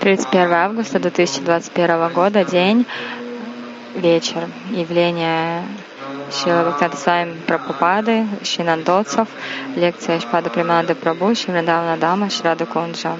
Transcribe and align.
31 0.00 0.52
августа 0.52 0.98
2021 0.98 2.08
года, 2.12 2.44
день, 2.44 2.86
вечер, 3.94 4.48
явление 4.70 5.64
Шила 6.30 6.70
Бхактата 6.70 6.96
с 6.96 7.06
вами 7.06 7.40
Прабхупады, 7.46 8.26
Шинандоцев, 8.44 9.28
лекция 9.76 10.20
Шпада 10.20 10.50
Приманады 10.50 10.94
Прабhu, 10.94 11.34
Шимрадавна 11.34 11.96
Дама, 11.96 12.30
Шрада 12.30 12.66
Кунджа. 12.66 13.16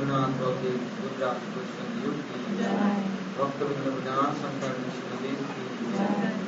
रघुनाथ 0.00 0.36
भवदेव 0.40 0.76
गुरुराज 0.98 1.40
भक्त 3.38 3.64
शंकर 4.38 4.78
विष्णुदेव 4.84 5.42
की 5.50 5.66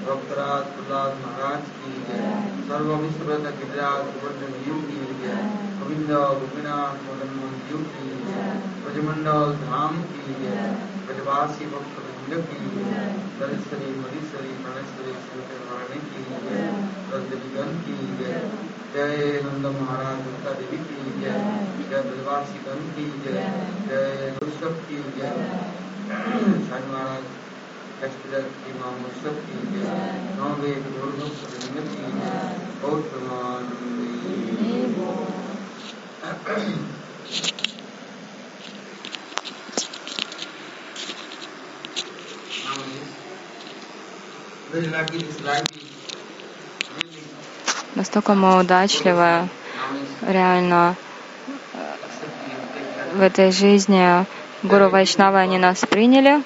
भक्तराज 0.07 0.65
प्रहलाद 0.77 1.19
महाराज 1.25 1.69
की 1.77 1.93
सर्व 2.69 2.95
विश्व 2.97 3.35
गिरिराज 3.59 4.09
गोवर्धन 4.15 5.72
गोविंद 5.83 6.11
गोपीनाथ 6.41 6.99
मदन 7.05 7.31
मोहन 7.37 7.55
की 7.93 8.11
ब्रजमंडल 8.83 9.55
धाम 9.63 9.97
की 10.11 10.35
ब्रजवासी 11.07 11.67
भक्त 11.67 11.97
वृंद 12.03 12.35
की 12.51 12.59
दलेश्वरी 13.39 13.89
मरीश्वरी 13.97 14.53
प्रणेश्वरी 14.61 15.15
श्रीमती 15.23 15.99
की 16.05 16.21
जय 16.45 16.69
की 17.81 17.97
जय 18.93 19.41
नंद 19.45 19.67
महाराज 19.73 20.21
दुर्गा 20.21 20.53
देवी 20.53 20.79
की 20.85 21.01
जय 21.19 21.35
जय 21.91 22.01
ब्रजवासी 22.07 22.59
गण 22.69 22.87
की 22.93 23.09
जय 23.27 23.43
जय 23.89 24.31
ऋषभ 24.43 24.75
की 24.87 24.97
जय 25.19 25.35
साई 26.71 26.87
महाराज 26.93 27.25
एक्सप्रेस 28.05 28.47
की 28.63 28.71
जय 29.75 29.91
सदन 31.43 31.77
की 31.91 32.07
जय 32.15 32.33
बहुत 32.83 33.03
प्रमाण 33.11 33.61
Настолько 47.95 48.35
мы 48.35 48.61
удачливы, 48.61 49.49
реально 50.23 50.97
в 53.15 53.21
этой 53.21 53.53
жизни 53.53 54.25
Гуру 54.63 54.89
Вайшнава 54.89 55.41
они 55.41 55.59
нас 55.59 55.81
приняли, 55.81 56.43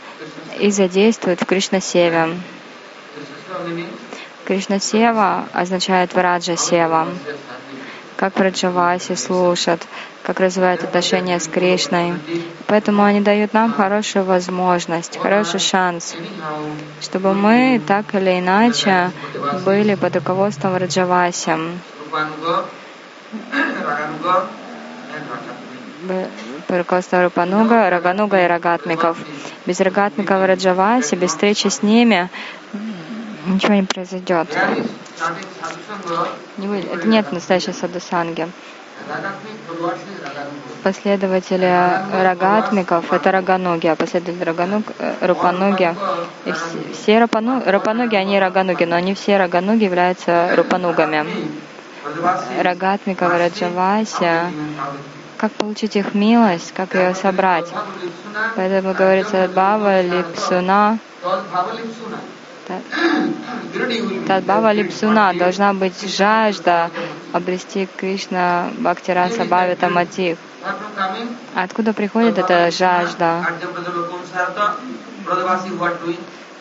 и 0.58 0.70
задействует 0.70 1.43
в 1.43 1.44
Кришна-севе. 1.44 2.37
Кришна-сева 4.47 5.47
означает 5.53 6.14
Враджа-сева. 6.14 7.08
Как 8.16 8.38
Враджаваси 8.38 9.15
слушат, 9.15 9.87
как 10.22 10.41
развивают 10.41 10.82
отношения 10.82 11.38
с 11.38 11.47
Кришной. 11.47 12.15
Поэтому 12.66 13.03
они 13.03 13.21
дают 13.21 13.53
нам 13.53 13.72
хорошую 13.72 14.25
возможность, 14.25 15.19
хороший 15.19 15.60
шанс, 15.60 16.15
чтобы 17.00 17.34
мы 17.34 17.81
так 17.87 18.15
или 18.15 18.41
иначе 18.41 19.10
были 19.65 19.94
под 19.94 20.16
руководством 20.16 20.72
Враджаваси 20.72 21.53
по 26.66 26.78
руководству 26.78 27.22
Рупануга, 27.22 27.91
Рагануга 27.91 28.44
и 28.44 28.47
Рагатмиков. 28.47 29.19
Без 29.66 29.81
Рагатмиков 29.81 30.43
и 30.43 30.47
Раджаваси, 30.47 31.15
без 31.15 31.31
встречи 31.31 31.69
с 31.69 31.82
ними 31.82 32.28
ничего 33.47 33.75
не 33.75 33.83
произойдет. 33.83 34.49
Нет 37.05 37.33
настоящей 37.33 37.73
садусанги. 37.73 38.49
Последователи 40.83 41.73
рагатмиков— 42.12 43.05
это 43.12 43.31
рагануги, 43.31 43.87
а 43.87 43.97
последователи 43.97 44.45
рагануг, 44.45 44.85
э, 44.99 45.15
рупануги. 45.27 45.95
И 46.45 46.53
все 46.93 47.21
рупану, 47.21 47.62
рупануги, 47.67 48.17
они 48.17 48.39
рагануги, 48.41 48.85
но 48.85 48.99
не 48.99 49.15
все 49.15 49.37
рагануги 49.37 49.85
являются 49.85 50.55
рупанугами. 50.56 51.25
Рагатмиков 52.62 53.33
и 53.33 53.37
Раджаваси 53.37 54.53
как 55.37 55.53
получить 55.53 55.97
их 55.97 56.15
милость, 56.15 56.73
как 56.73 56.95
ее 56.95 57.15
собрать. 57.15 57.69
Поэтому 58.56 58.95
говорится 58.95 59.49
Бава 59.55 60.01
Липсуна. 60.01 60.99
Тадбава 64.27 64.72
Липсуна 64.72 65.32
должна 65.34 65.72
быть 65.72 66.00
жажда 66.16 66.91
обрести 67.32 67.88
Кришна 67.97 68.71
Бхактираса 68.78 69.44
Бхавита 69.44 69.88
Матив. 69.88 70.38
Откуда 71.55 71.93
приходит 71.93 72.38
эта 72.38 72.71
жажда? 72.71 73.47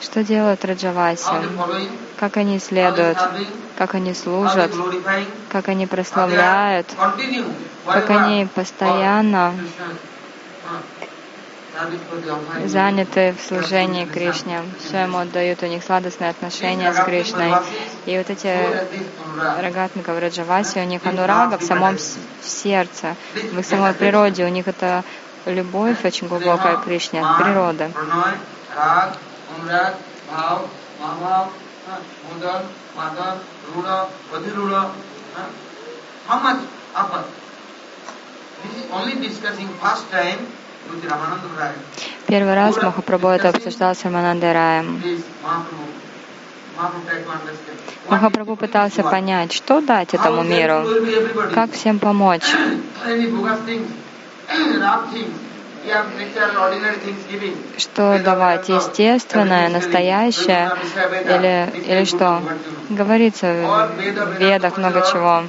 Что 0.02 0.24
делают 0.24 0.64
Раджаваси? 0.64 1.26
Как 2.20 2.38
они 2.38 2.60
следуют? 2.60 3.18
Как 3.78 3.96
они 3.96 4.14
служат? 4.14 4.72
Как 5.50 5.70
они 5.70 5.88
прославляют? 5.88 6.88
Как 7.86 8.10
они 8.10 8.48
постоянно 8.54 9.54
заняты 12.66 13.34
в 13.38 13.42
служении 13.42 14.06
Кришне. 14.06 14.62
Все 14.80 15.04
ему 15.04 15.20
отдают, 15.20 15.64
у 15.64 15.66
них 15.68 15.84
сладостные 15.84 16.30
отношения 16.30 16.94
с 16.94 17.04
Кришной. 17.04 17.54
И 18.06 18.18
вот 18.18 18.30
эти 18.30 18.58
рагатмиков 19.62 20.20
Раджаваси, 20.20 20.80
у 20.80 20.84
них 20.84 21.06
анурага 21.06 21.58
в 21.58 21.64
самом 21.64 21.98
сердце, 22.42 23.16
в 23.34 23.60
их 23.60 23.66
самой 23.66 23.94
природе. 23.94 24.46
У 24.46 24.50
них 24.50 24.68
это 24.68 25.04
любовь 25.46 26.04
очень 26.04 26.28
глубокая 26.28 26.78
к 26.78 26.86
Кришне, 26.86 27.22
от 27.22 27.38
природы. 27.38 27.92
Only 38.92 39.16
discussing 39.16 39.68
first 39.80 40.10
time 40.10 40.48
Первый 42.28 42.56
раз 42.56 42.76
Махапрабху 42.82 43.28
это 43.28 43.50
обсуждал 43.50 43.94
с 43.94 44.04
Раманандой 44.04 44.54
Раем. 44.54 45.02
Махапрабху. 48.10 48.56
Пытался 48.56 49.04
понять, 49.04 49.54
что 49.54 49.82
дать 49.82 50.14
этому 50.14 50.44
миру, 50.44 50.86
как 51.54 51.72
всем 51.72 52.00
помочь. 52.00 52.44
Что 57.78 58.20
давать, 58.24 58.70
естественное, 58.70 59.70
настоящее 59.70 60.72
или, 61.26 61.70
или 61.86 62.06
что? 62.06 62.42
Говорится 62.90 63.54
в 63.54 64.40
ведах 64.40 64.78
много 64.78 65.02
чего. 65.02 65.44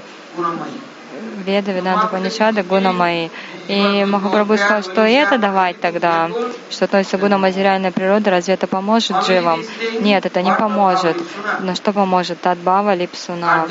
Веда, 1.47 1.73
Веданта, 1.73 2.07
Панишада, 2.09 2.63
Гуна 2.63 2.93
мои. 2.93 3.29
И 3.69 4.05
Махапрабху 4.05 4.57
сказал, 4.57 4.83
что 4.83 5.07
и 5.07 5.13
это 5.13 5.39
давать 5.39 5.81
тогда, 5.81 6.31
что 6.71 6.85
относится 6.85 7.19
гуна 7.19 7.39
материальной 7.39 7.91
природы, 7.91 8.31
разве 8.31 8.55
это 8.55 8.67
поможет 8.67 9.25
живам? 9.25 9.61
Нет, 10.01 10.27
это 10.27 10.43
не 10.43 10.55
поможет. 10.55 11.17
Но 11.61 11.75
что 11.75 11.93
поможет? 11.93 12.41
Тадбава 12.41 12.95
липсуна. 12.95 13.67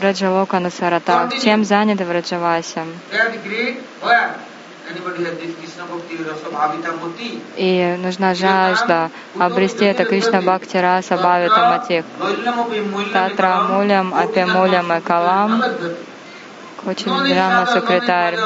Враджалока 0.00 0.58
Насарата. 0.58 1.30
Чем 1.42 1.64
заняты 1.64 2.04
Враджаваси? 2.04 2.80
И 7.56 7.96
нужна 8.02 8.34
жажда 8.34 9.10
обрести 9.38 9.84
это 9.84 10.04
Кришна 10.04 10.40
Бхакти 10.40 10.76
Раса 10.76 11.16
Бхавита 11.16 11.70
Матих. 11.70 12.04
Татра 13.12 13.62
Мулям 13.68 14.14
Апимулям 14.14 14.92
и 14.92 15.00
Калам 15.00 15.62
Кочиндрама 16.84 17.66
секретарь. 17.72 18.36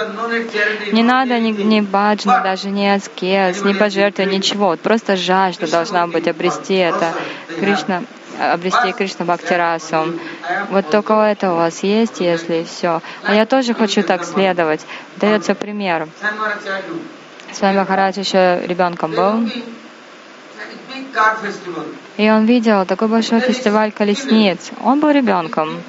Не 0.92 1.02
надо 1.02 1.38
ни, 1.38 1.52
ни 1.52 1.80
баджна, 1.80 2.42
даже 2.42 2.68
ни 2.68 2.86
аскез, 2.86 3.62
ни 3.62 3.72
пожертвы, 3.72 4.26
ничего. 4.26 4.76
Просто 4.76 5.16
жажда 5.16 5.66
должна 5.70 6.06
быть 6.06 6.28
обрести 6.28 6.74
это. 6.74 7.14
Кришна, 7.58 8.02
обрести 8.40 8.92
Кришна 8.92 9.24
Бхактирасу. 9.24 10.18
Вот 10.70 10.90
только 10.90 11.14
это 11.14 11.52
у 11.52 11.56
вас 11.56 11.82
есть, 11.82 12.20
если 12.20 12.64
все. 12.64 13.00
А 13.22 13.34
я 13.34 13.46
тоже 13.46 13.74
хочу 13.74 14.02
так 14.02 14.24
следовать. 14.24 14.86
Дается 15.16 15.54
пример. 15.54 16.08
С 17.52 17.60
вами 17.60 17.76
Махарадж 17.78 18.18
еще 18.18 18.60
ребенком 18.66 19.12
был. 19.12 19.48
И 22.16 22.30
он 22.30 22.44
видел 22.44 22.84
такой 22.84 23.08
большой 23.08 23.40
фестиваль 23.40 23.92
колесниц. 23.92 24.70
Он 24.82 25.00
был 25.00 25.10
ребенком 25.10 25.80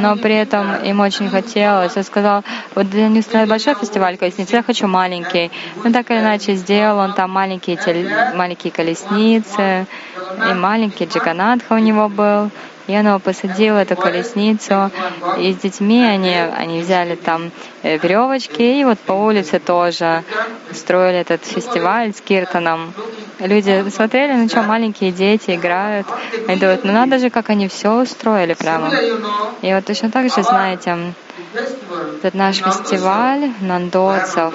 но 0.00 0.16
при 0.16 0.34
этом 0.34 0.76
им 0.82 1.00
очень 1.00 1.28
хотелось. 1.28 1.96
Я 1.96 2.02
сказал, 2.02 2.44
вот 2.74 2.90
для 2.90 3.08
них 3.08 3.24
стоит 3.24 3.48
большой 3.48 3.74
фестиваль 3.74 4.16
колесниц, 4.16 4.50
я 4.50 4.62
хочу 4.62 4.86
маленький. 4.86 5.50
Ну, 5.82 5.92
так 5.92 6.10
или 6.10 6.18
иначе, 6.18 6.54
сделал 6.54 6.98
он 6.98 7.14
там 7.14 7.30
маленькие, 7.30 7.76
тель... 7.76 8.08
маленькие 8.34 8.72
колесницы, 8.72 9.86
и 10.50 10.54
маленький 10.54 11.06
Джаганатха 11.06 11.74
у 11.74 11.78
него 11.78 12.08
был. 12.08 12.50
И 12.86 12.96
он 12.96 13.06
его 13.06 13.18
посадил, 13.18 13.76
эту 13.76 13.96
колесницу, 13.96 14.90
и 15.38 15.52
с 15.52 15.56
детьми 15.56 16.02
они, 16.04 16.34
они 16.34 16.80
взяли 16.80 17.14
там 17.14 17.50
э, 17.82 17.96
веревочки, 17.98 18.62
и 18.62 18.84
вот 18.84 18.98
по 18.98 19.12
улице 19.12 19.60
тоже 19.60 20.24
строили 20.72 21.18
этот 21.18 21.44
фестиваль 21.44 22.12
с 22.12 22.20
киртаном. 22.20 22.92
Люди 23.38 23.88
смотрели, 23.90 24.32
ну 24.34 24.48
что, 24.48 24.62
маленькие 24.62 25.12
дети 25.12 25.52
играют. 25.54 26.06
Они 26.48 26.58
думают, 26.58 26.84
ну 26.84 26.92
надо 26.92 27.18
же, 27.18 27.30
как 27.30 27.50
они 27.50 27.68
все 27.68 28.02
устроили 28.02 28.54
прямо. 28.54 28.90
И 29.62 29.72
вот 29.72 29.84
точно 29.84 30.10
так 30.10 30.30
же, 30.30 30.42
знаете, 30.42 31.14
этот 32.18 32.34
наш 32.34 32.56
фестиваль 32.56 33.50
нандоцев, 33.60 34.54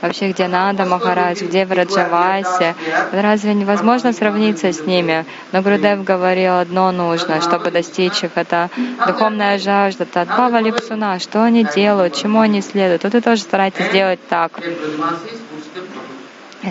вообще 0.00 0.30
где 0.32 0.48
надо 0.48 0.84
Махарадж, 0.84 1.42
где 1.42 1.64
Враджаваси. 1.64 2.74
Разве 3.12 3.54
невозможно 3.54 4.12
сравниться 4.12 4.72
с 4.72 4.80
ними? 4.80 5.24
Но 5.52 5.62
Гурудев 5.62 6.04
говорил, 6.04 6.58
одно 6.58 6.92
нужно, 6.92 7.40
чтобы 7.40 7.70
достичь 7.70 8.22
их. 8.22 8.32
Это 8.34 8.70
духовная 9.06 9.58
жажда, 9.58 10.04
Тадбава 10.04 10.60
Липсуна. 10.60 11.18
Что 11.18 11.42
они 11.42 11.64
делают, 11.64 12.16
чему 12.16 12.40
они 12.40 12.62
следуют. 12.62 13.04
Вот 13.04 13.12
вы 13.12 13.20
тоже 13.20 13.42
старайтесь 13.42 13.90
делать 13.90 14.20
так 14.28 14.52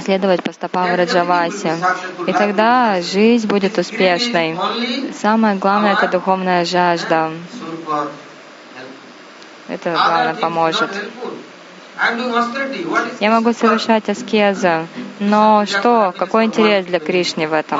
следовать 0.01 0.43
по 0.43 0.51
стопам 0.51 0.95
Раджаваси. 0.95 1.71
И 2.27 2.33
тогда 2.33 3.01
жизнь 3.01 3.47
будет 3.47 3.77
успешной. 3.77 4.57
Самое 5.13 5.55
главное— 5.55 5.93
это 5.97 6.07
духовная 6.07 6.65
жажда. 6.65 7.31
Это 9.67 9.91
главное 9.91 10.35
поможет. 10.35 10.89
Я 13.19 13.31
могу 13.31 13.53
совершать 13.53 14.09
аскезы, 14.09 14.87
но 15.19 15.65
что, 15.65 16.13
какой 16.17 16.45
интерес 16.45 16.85
для 16.85 16.99
Кришны 16.99 17.47
в 17.47 17.53
этом? 17.53 17.79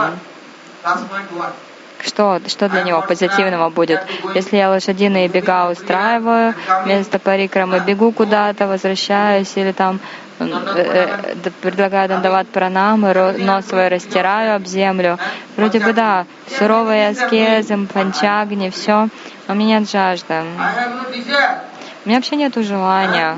Что, 2.00 2.40
что 2.48 2.69
для 2.69 2.84
него 2.84 3.02
позитивного 3.02 3.69
будет? 3.69 4.02
Если 4.36 4.58
я 4.58 4.69
лошадиные 4.69 5.28
бега 5.28 5.69
устраиваю, 5.69 6.54
вместо 6.84 7.19
парикрамы 7.19 7.80
бегу 7.80 8.12
куда-то, 8.12 8.68
возвращаюсь, 8.68 9.52
или 9.56 9.72
там 9.72 10.00
э, 10.40 10.46
э, 10.46 11.50
предлагаю 11.62 12.08
дандават 12.08 12.48
пранамы, 12.50 13.14
нос 13.40 13.66
свой 13.66 13.88
растираю 13.88 14.56
об 14.56 14.66
землю. 14.66 15.18
Вроде 15.56 15.80
бы 15.80 15.92
да, 15.94 16.25
суровые 16.58 17.10
аскезы, 17.10 17.78
панчагни, 17.88 18.69
все, 18.69 19.10
у 19.48 19.54
меня 19.56 19.80
нет 19.80 19.90
жажды. 19.90 20.44
У 22.06 22.10
меня 22.10 22.19
вообще 22.19 22.36
нет 22.36 22.54
желания. 22.56 23.38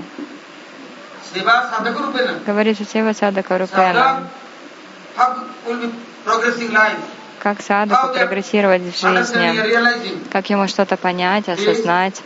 Говорится 2.45 2.85
Сева 2.85 3.13
Садака 3.13 3.57
Рупена. 3.57 4.23
Как 7.39 7.61
садаку 7.61 8.13
прогрессировать 8.13 8.81
в 8.81 8.99
жизни, 8.99 10.29
как 10.29 10.49
ему 10.49 10.67
что-то 10.67 10.97
понять, 10.97 11.47
осознать. 11.47 12.21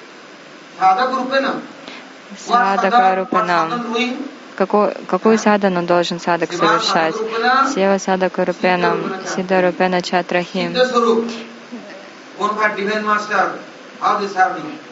Садака 2.38 3.15
Рупена. 3.15 3.69
Какую, 4.55 4.94
какую 5.07 5.39
садану 5.39 5.81
должен 5.83 6.19
садак 6.19 6.51
совершать? 6.53 7.15
Сева 7.73 7.97
садака 7.97 8.45
Рупена, 8.45 8.97
Сида 9.35 9.61
Рупена 9.61 10.01
Чатрахим 10.01 10.73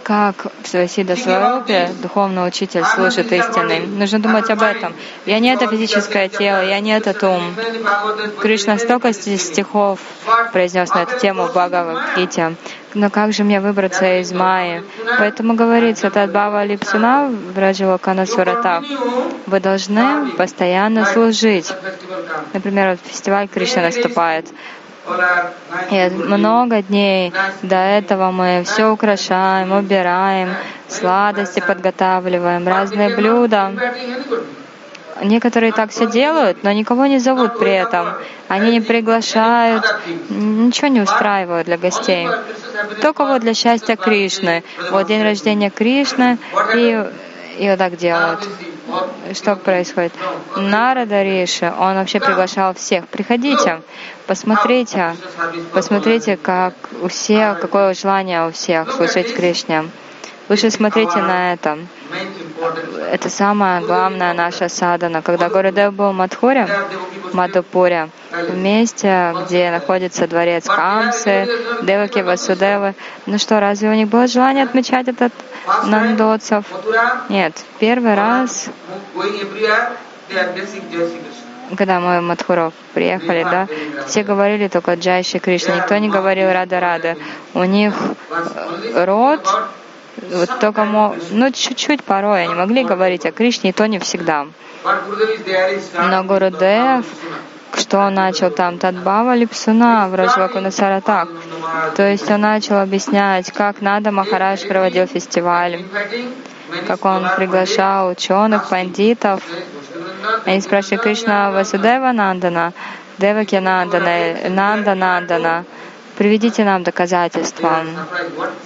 как 0.03 0.47
в 0.63 0.67
Свасида 0.67 1.15
Сварупе 1.15 1.89
духовный 2.01 2.47
учитель 2.47 2.83
служит 2.83 3.31
истиной. 3.31 3.85
Нужно 3.85 4.19
думать 4.19 4.49
об 4.49 4.61
этом. 4.61 4.93
Я 5.25 5.39
не 5.39 5.53
это 5.53 5.67
физическое 5.67 6.27
тело, 6.27 6.63
я 6.65 6.79
не 6.79 6.91
этот 6.91 7.23
ум. 7.23 7.55
Кришна 8.41 8.77
столько 8.77 9.13
стихов 9.13 9.99
произнес 10.51 10.93
на 10.93 11.03
эту 11.03 11.19
тему 11.19 11.45
в 11.45 11.51
Бхагавадгите. 11.51 12.55
Но 12.93 13.09
как 13.09 13.31
же 13.31 13.43
мне 13.43 13.61
выбраться 13.61 14.19
из 14.19 14.33
Майи? 14.33 14.83
Поэтому 15.17 15.53
говорится, 15.53 16.09
Тадбава 16.09 16.65
Липсуна 16.65 17.29
в 17.29 17.57
Раджавакана 17.57 18.25
Суратах. 18.25 18.83
Вы 19.45 19.59
должны 19.59 20.31
постоянно 20.31 21.05
служить. 21.05 21.71
Например, 22.53 22.91
вот 22.91 22.99
фестиваль 23.05 23.47
Кришна 23.47 23.83
наступает. 23.83 24.47
И 25.89 26.09
много 26.09 26.81
дней 26.81 27.33
до 27.63 27.75
этого 27.75 28.31
мы 28.31 28.63
все 28.65 28.91
украшаем, 28.91 29.71
убираем, 29.71 30.49
сладости 30.87 31.59
подготавливаем, 31.59 32.67
разные 32.67 33.15
блюда. 33.15 33.71
Некоторые 35.23 35.71
так 35.71 35.91
все 35.91 36.07
делают, 36.07 36.63
но 36.63 36.71
никого 36.71 37.05
не 37.05 37.19
зовут 37.19 37.59
при 37.59 37.71
этом. 37.71 38.13
Они 38.47 38.71
не 38.71 38.81
приглашают, 38.81 39.83
ничего 40.29 40.87
не 40.87 41.01
устраивают 41.01 41.65
для 41.65 41.77
гостей. 41.77 42.27
Только 43.01 43.25
вот 43.25 43.41
для 43.41 43.53
счастья 43.53 43.95
Кришны. 43.95 44.63
Вот 44.89 45.07
день 45.07 45.23
рождения 45.23 45.69
Кришны, 45.69 46.37
и, 46.75 47.05
и 47.57 47.69
вот 47.69 47.77
так 47.77 47.97
делают 47.97 48.47
что 49.33 49.55
происходит? 49.55 50.13
Нарада 50.57 51.23
Риши, 51.23 51.71
он 51.79 51.95
вообще 51.95 52.19
приглашал 52.19 52.73
всех. 52.73 53.07
Приходите, 53.07 53.81
посмотрите, 54.27 55.15
посмотрите, 55.73 56.37
как 56.37 56.73
у 57.01 57.07
всех, 57.07 57.59
какое 57.59 57.93
желание 57.93 58.47
у 58.47 58.51
всех 58.51 58.91
служить 58.91 59.33
Кришне. 59.35 59.83
Лучше 60.51 60.69
смотрите 60.69 61.21
на 61.21 61.53
это. 61.53 61.77
Это 63.09 63.29
самая 63.29 63.79
главная 63.79 64.33
наша 64.33 64.67
садана. 64.67 65.21
Когда 65.21 65.47
Гурудев 65.47 65.93
был 65.93 66.09
в 66.09 66.13
Мадхуре, 66.13 66.67
Мадхупуре, 67.31 68.09
в 68.33 68.57
месте, 68.57 69.33
где 69.45 69.71
находится 69.71 70.27
дворец 70.27 70.65
Камсы, 70.65 71.47
Деваки 71.83 72.19
Васудевы, 72.19 72.95
ну 73.27 73.37
что, 73.37 73.61
разве 73.61 73.91
у 73.91 73.93
них 73.93 74.09
было 74.09 74.27
желание 74.27 74.65
отмечать 74.65 75.07
этот 75.07 75.31
нандоцев? 75.85 76.65
Нет, 77.29 77.53
первый 77.79 78.13
раз 78.15 78.67
когда 81.77 82.01
мы 82.01 82.19
в 82.19 82.23
Мадхуров 82.23 82.73
приехали, 82.93 83.43
да, 83.43 83.67
все 84.05 84.23
говорили 84.23 84.67
только 84.67 84.95
Джайши 84.95 85.39
Кришна, 85.39 85.77
никто 85.77 85.95
не 85.95 86.09
говорил 86.09 86.51
Рада 86.51 86.81
Рада. 86.81 87.15
У 87.53 87.63
них 87.63 87.93
род 88.93 89.47
вот 90.17 90.59
только, 90.59 90.85
ну, 91.31 91.51
чуть-чуть 91.51 92.03
порой 92.03 92.43
они 92.43 92.53
могли 92.53 92.83
говорить 92.83 93.25
о 93.25 93.31
Кришне, 93.31 93.69
и 93.69 93.73
то 93.73 93.87
не 93.87 93.99
всегда. 93.99 94.47
Но 94.83 96.23
Гурудев, 96.23 97.05
что 97.77 97.99
он 97.99 98.15
начал 98.15 98.51
там 98.51 98.77
Тадбава 98.77 99.35
Липсуна 99.35 100.07
в 100.09 100.15
Раджвакуна 100.15 100.71
Саратак. 100.71 101.29
То 101.95 102.03
есть 102.03 102.29
он 102.29 102.41
начал 102.41 102.79
объяснять, 102.79 103.51
как 103.51 103.81
надо 103.81 104.11
Махарадж 104.11 104.67
проводил 104.67 105.07
фестиваль, 105.07 105.83
как 106.87 107.05
он 107.05 107.27
приглашал 107.37 108.09
ученых, 108.09 108.69
пандитов. 108.69 109.41
Они 110.45 110.61
спрашивали 110.61 110.97
Кришна 110.97 111.51
Васудева 111.51 112.11
Нандана, 112.11 112.73
Деваки 113.17 113.55
Нандана, 113.55 114.49
Нанда 114.49 114.95
Нандана, 114.95 115.65
приведите 116.21 116.63
нам 116.63 116.83
доказательства. 116.83 117.77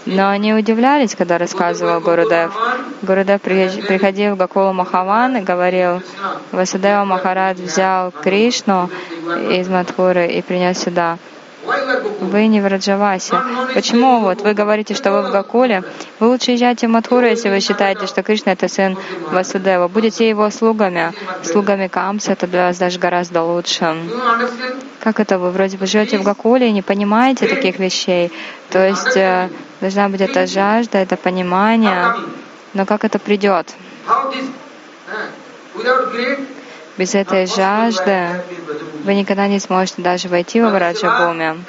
Но 0.06 0.28
они 0.30 0.54
удивлялись, 0.54 1.16
когда 1.16 1.38
рассказывал 1.38 2.02
Гурудев. 2.02 2.54
Гурудев 3.02 3.40
приходил 3.40 4.36
в 4.36 4.38
Гакулу 4.38 4.74
Махаван 4.74 5.38
и 5.38 5.42
говорил, 5.42 6.02
Васудева 6.52 7.06
Махарадж 7.06 7.62
взял 7.62 8.12
Кришну 8.12 8.90
из 9.50 9.70
Мадхуры 9.70 10.28
и 10.28 10.42
принес 10.42 10.80
сюда. 10.80 11.18
Вы 12.22 12.48
не 12.48 12.62
в 12.62 12.68
Раджавасе. 12.68 13.36
Почему 13.74 14.20
вот 14.20 14.42
вы 14.42 14.54
говорите, 14.54 14.94
что 14.94 15.12
вы 15.12 15.22
в 15.24 15.32
Гакуле? 15.32 15.84
Вы 16.20 16.28
лучше 16.28 16.52
езжайте 16.52 16.88
в 16.88 16.92
Мадхуру, 16.92 17.26
если 17.26 17.50
вы 17.50 17.60
считаете, 17.60 18.08
что 18.08 18.24
Кришна 18.24 18.54
это 18.54 18.68
сын 18.68 18.98
Васудева. 19.32 19.88
Будете 19.88 20.28
его 20.30 20.50
слугами, 20.50 21.14
слугами 21.44 21.88
Камса, 21.88 22.34
это 22.34 22.48
для 22.48 22.68
вас 22.68 22.78
даже 22.78 23.00
гораздо 23.00 23.44
лучше. 23.44 23.96
Как 25.00 25.20
это 25.20 25.38
вы 25.38 25.52
вроде 25.52 25.78
бы 25.78 25.86
живете 25.86 26.18
в 26.18 26.24
Гакуле 26.24 26.70
и 26.70 26.72
не 26.72 26.82
понимаете 26.82 27.48
таких 27.48 27.80
вещей? 27.80 28.32
То 28.70 28.88
есть 28.88 29.16
э, 29.16 29.50
должна 29.82 30.10
быть 30.10 30.22
эта 30.22 30.48
жажда, 30.48 30.98
это 30.98 31.16
понимание. 31.16 32.16
Но 32.74 32.86
как 32.86 33.06
это 33.06 33.20
придет? 33.20 33.74
Без 36.98 37.14
этой 37.14 37.46
жажды 37.46 38.42
вы 39.04 39.16
никогда 39.16 39.48
не 39.48 39.60
сможете 39.60 40.02
даже 40.02 40.30
войти 40.30 40.62
в 40.62 40.70
Враджабуми 40.70 41.64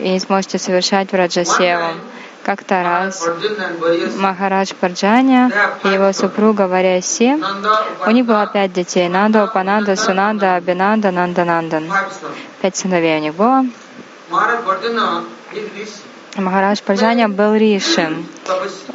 и 0.00 0.10
не 0.10 0.20
сможете 0.20 0.58
совершать 0.58 1.12
Враджасеву. 1.12 1.94
Как-то 2.44 2.82
раз 2.84 3.28
Махарадж 4.16 4.72
Парджаня 4.80 5.50
и 5.82 5.88
его 5.88 6.12
супруга 6.12 6.68
Варяси, 6.68 7.36
у 8.06 8.10
них 8.10 8.24
было 8.24 8.46
пять 8.46 8.72
детей, 8.72 9.08
Нанда, 9.08 9.44
Упананда, 9.44 9.96
Сунанда, 9.96 10.54
Абинанда, 10.54 11.10
Нанда, 11.10 11.44
Нандан. 11.44 11.92
Пять 12.62 12.76
сыновей 12.76 13.18
у 13.18 13.20
них 13.20 13.34
было. 13.34 13.64
Махарадж 16.36 16.82
Парджаня 16.84 17.28
был 17.28 17.54
ришем. 17.54 18.28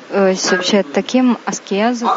Вообще 0.09 0.83
таким 0.83 1.38
аскезом, 1.45 2.09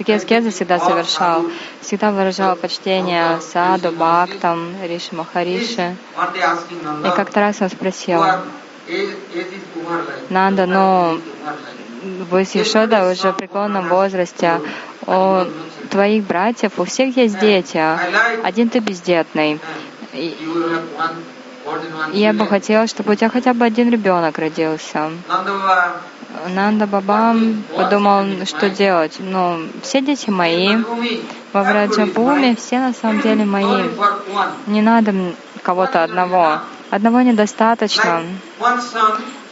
такие 0.00 0.16
аскезы 0.16 0.50
всегда 0.50 0.78
совершал. 0.78 1.44
Всегда 1.82 2.10
выражал 2.10 2.56
почтение 2.56 3.38
саду, 3.42 3.92
бхактам, 3.92 4.74
риши 4.82 5.14
махариши. 5.14 5.94
И 7.04 7.16
как-то 7.16 7.40
раз 7.40 7.60
он 7.60 7.68
спросил, 7.68 8.24
Нанда, 10.30 10.64
ну, 10.64 11.20
вы 12.30 12.46
с 12.46 12.54
Ешода 12.54 13.10
уже 13.10 13.32
в 13.32 13.36
преклонном 13.36 13.88
возрасте, 13.88 14.62
у 15.06 15.44
твоих 15.90 16.24
братьев 16.24 16.78
у 16.78 16.84
всех 16.84 17.14
есть 17.18 17.38
дети, 17.38 17.82
один 18.42 18.70
ты 18.70 18.78
бездетный. 18.78 19.60
Я 22.12 22.32
бы 22.32 22.46
хотела, 22.46 22.86
чтобы 22.86 23.12
у 23.12 23.14
тебя 23.16 23.28
хотя 23.28 23.52
бы 23.52 23.66
один 23.66 23.90
ребенок 23.90 24.38
родился. 24.38 25.10
Нанда 26.48 26.86
Баба 26.86 27.36
подумал, 27.76 28.24
что 28.46 28.70
делать. 28.70 29.16
Ну, 29.18 29.66
все 29.82 30.00
дети 30.00 30.30
мои. 30.30 30.76
Во 31.52 31.62
Враджабуме 31.62 32.56
все 32.56 32.78
на 32.78 32.92
самом 32.92 33.20
деле 33.20 33.44
мои. 33.44 33.88
Не 34.66 34.82
надо 34.82 35.14
кого-то 35.62 36.04
одного. 36.04 36.60
Одного 36.90 37.20
недостаточно. 37.22 38.22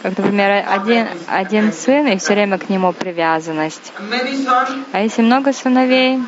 Как, 0.02 0.16
например, 0.16 0.64
один, 0.68 1.08
один 1.26 1.72
сын, 1.72 2.06
и 2.06 2.18
все 2.18 2.34
время 2.34 2.58
к 2.58 2.68
нему 2.68 2.92
привязанность. 2.92 3.92
А 4.92 5.00
если 5.00 5.22
много 5.22 5.52
сыновей, 5.52 6.20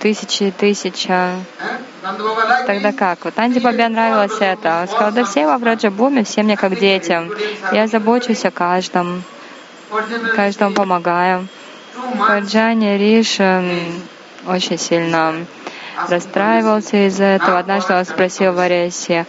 тысячи 0.00 0.44
и 0.44 0.50
тысяча, 0.50 1.36
тогда 2.66 2.92
как? 2.92 3.24
Вот 3.24 3.38
Анди 3.38 3.58
Бабе 3.58 3.88
нравилось 3.88 4.36
это. 4.40 4.82
Он 4.82 4.88
сказал, 4.88 5.12
да 5.12 5.24
все 5.24 5.46
во 5.46 5.58
Враджабуме, 5.58 6.24
все 6.24 6.42
мне 6.42 6.56
как 6.56 6.78
детям. 6.78 7.30
Я 7.72 7.86
забочусь 7.86 8.44
о 8.44 8.50
каждом, 8.50 9.22
каждому 10.34 10.74
помогаю. 10.74 11.48
Ваджани 12.14 12.96
Риша 12.96 13.62
очень 14.46 14.78
сильно 14.78 15.34
расстраивался 16.08 17.08
из-за 17.08 17.24
этого. 17.24 17.58
Однажды 17.58 17.94
он 17.94 18.04
спросил 18.04 18.52
Вареси, 18.52 19.26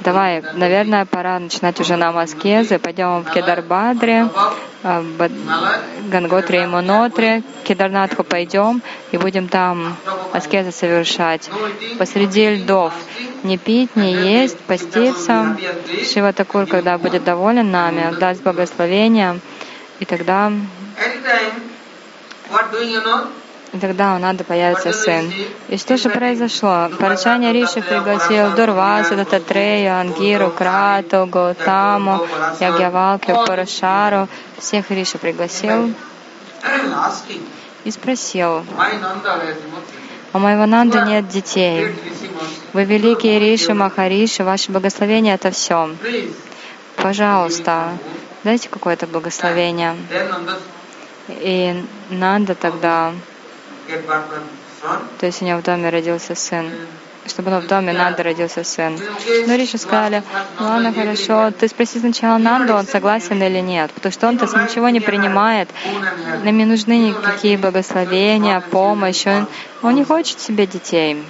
Давай, 0.00 0.42
наверное, 0.54 1.06
пора 1.06 1.38
начинать 1.38 1.80
уже 1.80 1.96
нам 1.96 2.18
аскезы. 2.18 2.78
Пойдем 2.78 3.22
в 3.22 3.30
Кедарбадре, 3.30 4.28
а, 4.82 5.02
Ганготри 6.08 6.62
и 6.62 6.66
Монотри, 6.66 7.42
Кедарнатху 7.64 8.22
пойдем 8.22 8.82
и 9.10 9.16
будем 9.16 9.48
там 9.48 9.96
аскезы 10.32 10.70
совершать. 10.70 11.50
Посреди 11.98 12.56
льдов. 12.56 12.92
Не 13.42 13.58
пить, 13.58 13.96
не 13.96 14.12
есть, 14.12 14.58
поститься. 14.60 15.56
Шива 16.12 16.32
Такур, 16.32 16.66
когда 16.66 16.98
будет 16.98 17.24
доволен 17.24 17.70
нами, 17.70 18.14
даст 18.18 18.42
благословение, 18.42 19.40
и 19.98 20.04
тогда 20.04 20.52
и 23.72 23.78
тогда 23.78 24.14
у 24.14 24.18
Нады 24.18 24.44
появится 24.44 24.92
сын. 24.92 25.32
И 25.68 25.76
что 25.76 25.96
же 25.96 26.08
произошло? 26.08 26.88
Парачаня 26.98 27.52
Риши 27.52 27.82
пригласил 27.82 28.54
Дурвасу, 28.54 29.16
Дататрею, 29.16 29.98
Ангиру, 29.98 30.50
Крату, 30.50 31.26
Гаутаму, 31.26 32.26
Ягьявалкю, 32.60 33.34
Парашару. 33.46 34.28
Всех 34.58 34.90
Риши 34.90 35.18
пригласил 35.18 35.92
и 37.84 37.90
спросил, 37.90 38.64
у 40.32 40.38
моего 40.38 40.66
Нанды 40.66 41.00
нет 41.00 41.28
детей. 41.28 41.94
Вы 42.72 42.84
великие 42.84 43.38
Риши, 43.38 43.74
Махариши, 43.74 44.44
ваше 44.44 44.72
благословение— 44.72 45.34
это 45.36 45.50
все. 45.50 45.90
Пожалуйста, 46.96 47.96
дайте 48.44 48.68
какое-то 48.68 49.06
благословение. 49.06 49.96
И 51.28 51.84
Нанда 52.10 52.54
тогда 52.54 53.12
то 55.18 55.26
есть 55.26 55.42
у 55.42 55.44
него 55.44 55.58
в 55.58 55.62
доме 55.62 55.90
родился 55.90 56.34
сын. 56.34 56.70
Чтобы 57.26 57.50
он 57.50 57.60
в 57.60 57.66
доме 57.66 57.92
Нанда 57.92 58.22
родился 58.22 58.62
сын. 58.62 58.96
Но 59.46 59.56
Риши 59.56 59.78
сказали, 59.78 60.22
ну 60.60 60.66
ладно, 60.66 60.92
хорошо, 60.92 61.50
ты 61.50 61.66
спроси 61.66 61.98
сначала 61.98 62.38
Нанду, 62.38 62.74
он 62.74 62.86
согласен 62.86 63.42
или 63.42 63.58
нет, 63.58 63.90
потому 63.90 64.12
что 64.12 64.28
он-то 64.28 64.46
ничего 64.46 64.90
не 64.90 65.00
принимает, 65.00 65.68
нам 66.44 66.56
не 66.56 66.64
нужны 66.64 67.08
никакие 67.08 67.58
благословения, 67.58 68.60
помощь, 68.60 69.26
он, 69.26 69.48
он 69.82 69.96
не 69.96 70.04
хочет 70.04 70.38
себе 70.38 70.68
детей. 70.68 71.24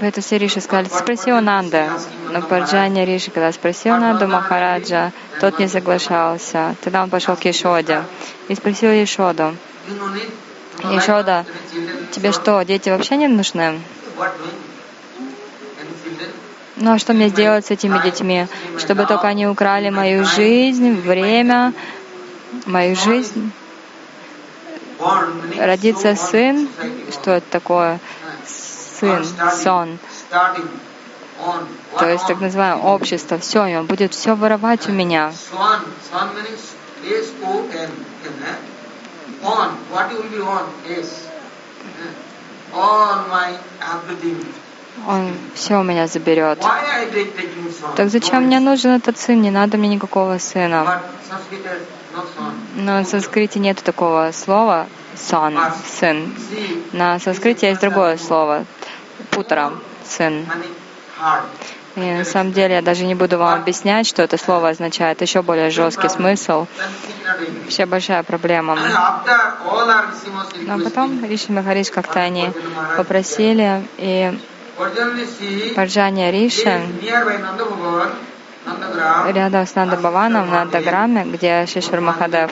Поэтому 0.00 0.22
все 0.22 0.38
Риши 0.38 0.60
сказали, 0.60 0.88
спроси 0.88 1.32
у 1.32 1.40
Нанда. 1.40 1.90
Но 2.30 2.42
Парджаня 2.42 3.04
Риши, 3.04 3.30
когда 3.30 3.52
спросил 3.52 3.96
Нанду 3.96 4.26
Махараджа, 4.26 5.12
тот 5.40 5.58
не 5.58 5.68
соглашался. 5.68 6.74
Тогда 6.82 7.02
он 7.02 7.10
пошел 7.10 7.36
к 7.36 7.44
Ешоде 7.44 8.04
и 8.48 8.54
спросил 8.54 8.90
Ешоду, 8.90 9.54
Ешода, 10.84 11.44
тебе 12.10 12.32
что, 12.32 12.62
дети 12.62 12.88
вообще 12.88 13.16
не 13.16 13.28
нужны? 13.28 13.80
Ну 16.76 16.92
а 16.92 16.98
что 16.98 17.12
мне 17.12 17.28
сделать 17.28 17.66
с 17.66 17.70
этими 17.70 18.02
детьми? 18.02 18.46
Чтобы 18.78 19.04
только 19.04 19.28
они 19.28 19.46
украли 19.46 19.90
мою 19.90 20.24
жизнь, 20.24 20.94
время, 20.94 21.74
мою 22.64 22.96
жизнь? 22.96 23.52
Родится 25.58 26.16
сын? 26.16 26.68
Что 27.10 27.32
это 27.32 27.46
такое? 27.50 27.98
Сын, 29.00 29.24
сон. 29.62 29.98
То 31.98 32.08
есть 32.08 32.26
так 32.26 32.40
называемое 32.40 32.82
общество, 32.82 33.38
все, 33.38 33.66
и 33.66 33.74
он 33.74 33.86
будет 33.86 34.12
все 34.12 34.34
воровать 34.34 34.88
у 34.88 34.92
меня. 34.92 35.32
Он 45.08 45.32
все 45.54 45.76
у 45.76 45.82
меня 45.82 46.06
заберет. 46.06 46.62
Так 47.96 48.10
зачем 48.10 48.44
мне 48.44 48.60
нужен 48.60 48.90
этот 48.90 49.18
сын? 49.18 49.40
Не 49.40 49.50
надо 49.50 49.78
мне 49.78 49.88
никакого 49.88 50.36
сына. 50.38 51.02
Но 52.74 53.02
в 53.02 53.06
санскрите 53.06 53.60
нет 53.60 53.82
такого 53.82 54.30
слова 54.32 54.86
сон, 55.16 55.58
сын. 55.86 56.34
На 56.92 57.18
санскрите 57.18 57.68
есть 57.68 57.80
другое 57.80 58.16
слово 58.16 58.64
Путра, 59.30 59.72
сын. 60.04 60.46
И 61.96 62.00
на 62.00 62.24
самом 62.24 62.52
деле 62.52 62.76
я 62.76 62.82
даже 62.82 63.04
не 63.04 63.14
буду 63.14 63.36
вам 63.36 63.60
объяснять, 63.60 64.06
что 64.06 64.22
это 64.22 64.38
слово 64.38 64.70
означает. 64.70 65.20
Еще 65.22 65.42
более 65.42 65.70
жесткий 65.70 66.08
смысл. 66.08 66.66
Вообще 67.64 67.86
большая 67.86 68.22
проблема. 68.22 68.78
Но 70.66 70.78
потом 70.78 71.24
Риши 71.24 71.52
Махариш 71.52 71.90
как-то 71.90 72.20
они 72.20 72.50
попросили, 72.96 73.82
и 73.98 74.38
Парджания 75.74 76.30
Риши 76.30 76.80
рядом 79.32 79.66
с 79.66 79.74
Нандабаваном 79.74 80.48
на 80.48 80.64
Даграме, 80.66 81.24
где 81.24 81.66
Шишвар 81.66 82.00
Махадев 82.00 82.50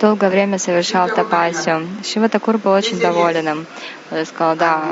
долгое 0.00 0.30
время 0.30 0.58
совершал 0.58 1.08
тапасию. 1.08 1.86
Шива 2.04 2.28
Такур 2.28 2.58
был 2.58 2.72
очень 2.72 2.98
доволен 2.98 3.48
им. 3.48 3.66
Он 4.10 4.26
сказал, 4.26 4.56
да, 4.56 4.84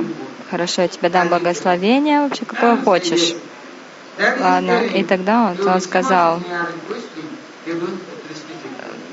хорошо, 0.51 0.83
я 0.83 0.89
тебе 0.89 1.09
дам 1.09 1.29
благословение, 1.29 2.21
вообще 2.21 2.45
какое 2.45 2.77
хочешь. 2.77 3.35
Ладно, 4.41 4.83
и 4.85 5.05
тогда 5.05 5.51
он, 5.51 5.69
он 5.69 5.81
сказал, 5.81 6.41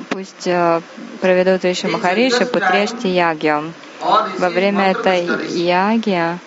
пусть 0.09 0.47
э, 0.47 0.81
проведут 1.21 1.65
Риши 1.65 1.87
Махариши 1.87 2.45
Путрешти 2.45 3.09
Ягью. 3.09 3.73
Во 4.37 4.49
время 4.49 4.91
этой 4.91 5.25
яги 5.49 6.37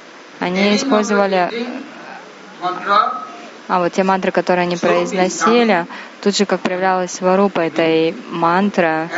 они 0.41 0.77
использовали 0.77 1.51
а 3.69 3.81
вот 3.81 3.93
те 3.93 4.05
мантры, 4.05 4.31
которые 4.31 4.63
они 4.63 4.77
произносили, 4.77 5.87
тут 6.23 6.37
же 6.37 6.47
как 6.47 6.61
проявлялась 6.61 7.13
сварупа 7.13 7.61
этой 7.61 8.15
мантры 8.31 9.09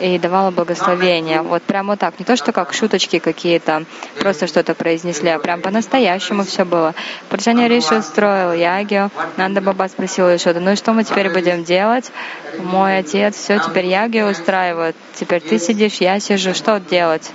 и 0.00 0.18
давала 0.18 0.50
благословение. 0.50 1.42
Вот 1.42 1.62
прямо 1.62 1.92
вот 1.92 2.00
так. 2.00 2.18
Не 2.18 2.24
то, 2.24 2.36
что 2.36 2.52
как 2.52 2.72
шуточки 2.72 3.18
какие-то, 3.18 3.84
просто 4.18 4.46
что-то 4.46 4.74
произнесли, 4.74 5.30
а 5.30 5.38
прям 5.38 5.60
по-настоящему 5.60 6.44
все 6.44 6.64
было. 6.64 6.94
Парджаня 7.28 7.66
Риши 7.66 7.96
устроил 7.96 8.52
ягию. 8.52 9.10
Нанда 9.36 9.60
Баба 9.60 9.88
спросил 9.88 10.26
Ишода, 10.34 10.60
ну 10.60 10.72
и 10.72 10.76
что 10.76 10.92
мы 10.92 11.04
теперь 11.04 11.32
будем 11.32 11.64
делать? 11.64 12.12
Мой 12.58 12.98
отец 12.98 13.36
все 13.36 13.58
теперь 13.58 13.86
ягию 13.86 14.30
устраивает. 14.30 14.96
Теперь 15.14 15.40
ты 15.40 15.58
сидишь, 15.58 15.94
я 15.94 16.20
сижу. 16.20 16.54
Что 16.54 16.78
делать? 16.78 17.30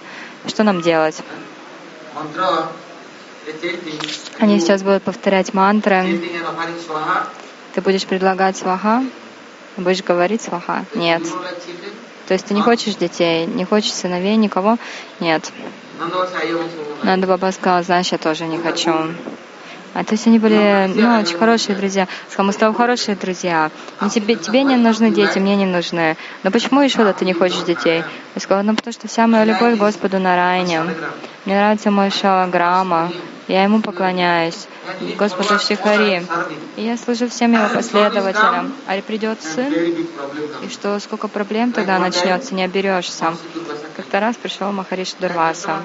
Что 0.48 0.64
нам 0.64 0.82
делать? 0.82 1.22
Они 4.40 4.60
сейчас 4.60 4.84
будут 4.84 5.04
повторять 5.04 5.54
мантры. 5.54 6.20
Ты 7.74 7.82
будешь 7.82 8.06
предлагать 8.06 8.58
сваха? 8.58 9.04
Будешь 9.78 10.04
говорить 10.04 10.42
сваха? 10.42 10.86
Нет. 10.96 11.24
То 12.28 12.34
есть 12.34 12.46
ты 12.46 12.54
не 12.54 12.62
хочешь 12.62 12.96
детей, 12.96 13.46
не 13.46 13.66
хочешь 13.66 13.94
сыновей, 13.94 14.36
никого? 14.36 14.78
Нет. 15.20 15.52
Нанда 17.04 17.28
Баба 17.28 17.52
сказал, 17.52 17.84
знаешь, 17.84 18.12
я 18.12 18.18
тоже 18.18 18.46
не 18.46 18.58
хочу. 18.58 18.94
А 19.94 20.04
то 20.06 20.14
есть 20.14 20.26
они 20.26 20.40
были, 20.40 20.90
ну, 20.96 21.20
очень 21.20 21.38
хорошие 21.38 21.76
друзья. 21.76 22.08
Сказал, 22.30 22.46
мы 22.46 22.54
с 22.54 22.56
тобой 22.56 22.76
хорошие 22.76 23.16
друзья. 23.18 23.72
Но 24.00 24.10
тебе, 24.10 24.36
тебе 24.36 24.64
не 24.64 24.78
нужны 24.78 25.12
дети, 25.12 25.38
мне 25.40 25.56
не 25.56 25.66
нужны. 25.66 26.16
Но 26.44 26.52
почему 26.52 26.82
еще 26.82 27.12
ты 27.14 27.26
не 27.26 27.34
хочешь 27.34 27.64
детей? 27.64 28.04
Я 28.36 28.42
сказала, 28.42 28.64
ну, 28.64 28.76
потому 28.76 28.94
что 28.94 29.08
вся 29.08 29.28
моя 29.28 29.44
любовь 29.44 29.76
к 29.76 29.80
Господу 29.80 30.20
на 30.20 30.36
Райне. 30.36 30.82
Мне 31.46 31.56
нравится 31.56 31.92
мой 31.92 32.10
шалаграма. 32.10 33.12
Я 33.48 33.64
ему 33.64 33.82
поклоняюсь. 33.82 34.68
Господу 35.18 35.60
Шихари. 35.60 36.26
И 36.78 36.84
я 36.84 36.96
служу 36.96 37.28
всем 37.28 37.52
его 37.54 37.68
последователям. 37.68 38.74
А 38.88 39.02
придет 39.02 39.42
сын, 39.42 39.74
и 39.74 40.70
что, 40.70 40.98
сколько 41.00 41.28
проблем 41.28 41.74
тогда 41.74 42.00
начнется, 42.00 42.56
не 42.56 42.64
оберешься. 42.64 43.34
Как-то 43.98 44.20
раз 44.22 44.38
пришел 44.38 44.72
Махариш 44.72 45.14
Дурваса. 45.20 45.80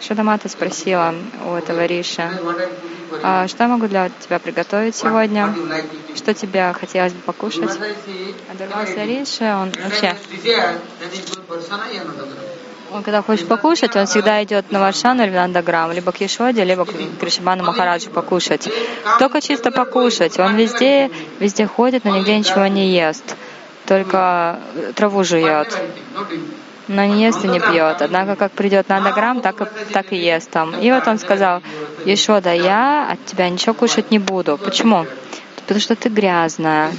Шадамата 0.00 0.48
спросила 0.48 1.14
у 1.46 1.54
этого 1.54 1.86
Риша, 1.86 2.30
а 3.22 3.48
что 3.48 3.64
я 3.64 3.68
могу 3.68 3.86
для 3.86 4.10
тебя 4.20 4.38
приготовить 4.38 4.96
сегодня? 4.96 5.54
Что 6.14 6.34
тебе 6.34 6.72
хотелось 6.72 7.12
бы 7.12 7.20
покушать? 7.20 7.70
А 8.50 8.54
Дурваса 8.54 9.04
Риша, 9.04 9.58
он 9.58 9.72
вообще 9.82 10.16
он 12.94 13.02
когда 13.02 13.22
хочет 13.22 13.48
покушать, 13.48 13.96
он 13.96 14.06
всегда 14.06 14.42
идет 14.44 14.70
на 14.70 14.78
Варшану 14.78 15.24
или 15.24 15.30
на 15.30 15.44
Андаграм, 15.44 15.90
либо 15.90 16.12
к 16.12 16.20
Ешоде, 16.20 16.62
либо 16.62 16.84
к 16.84 16.92
Кришабану 17.18 17.64
Махараджу 17.64 18.10
покушать. 18.10 18.68
Только 19.18 19.40
чисто 19.40 19.72
покушать. 19.72 20.38
Он 20.38 20.54
везде, 20.54 21.10
везде 21.40 21.66
ходит, 21.66 22.04
но 22.04 22.16
нигде 22.16 22.38
ничего 22.38 22.66
не 22.68 22.92
ест. 22.92 23.36
Только 23.86 24.60
траву 24.94 25.24
жует. 25.24 25.76
Но 26.88 27.04
не 27.04 27.24
ест 27.24 27.44
и 27.44 27.48
не 27.48 27.60
пьет. 27.60 28.02
Однако, 28.02 28.36
как 28.36 28.52
придет 28.52 28.88
на 28.88 28.98
Андаграм, 28.98 29.40
так 29.40 29.60
и, 29.62 29.92
так 29.92 30.12
и 30.12 30.16
ест 30.16 30.50
там. 30.50 30.78
И 30.78 30.90
вот 30.90 31.06
он 31.08 31.18
сказал, 31.18 31.62
Ешода, 32.04 32.52
я 32.52 33.08
от 33.10 33.24
тебя 33.24 33.48
ничего 33.48 33.74
кушать 33.74 34.10
не 34.10 34.18
буду. 34.18 34.58
Почему? 34.58 35.06
потому 35.64 35.80
что 35.80 35.96
ты 35.96 36.10
грязная. 36.10 36.92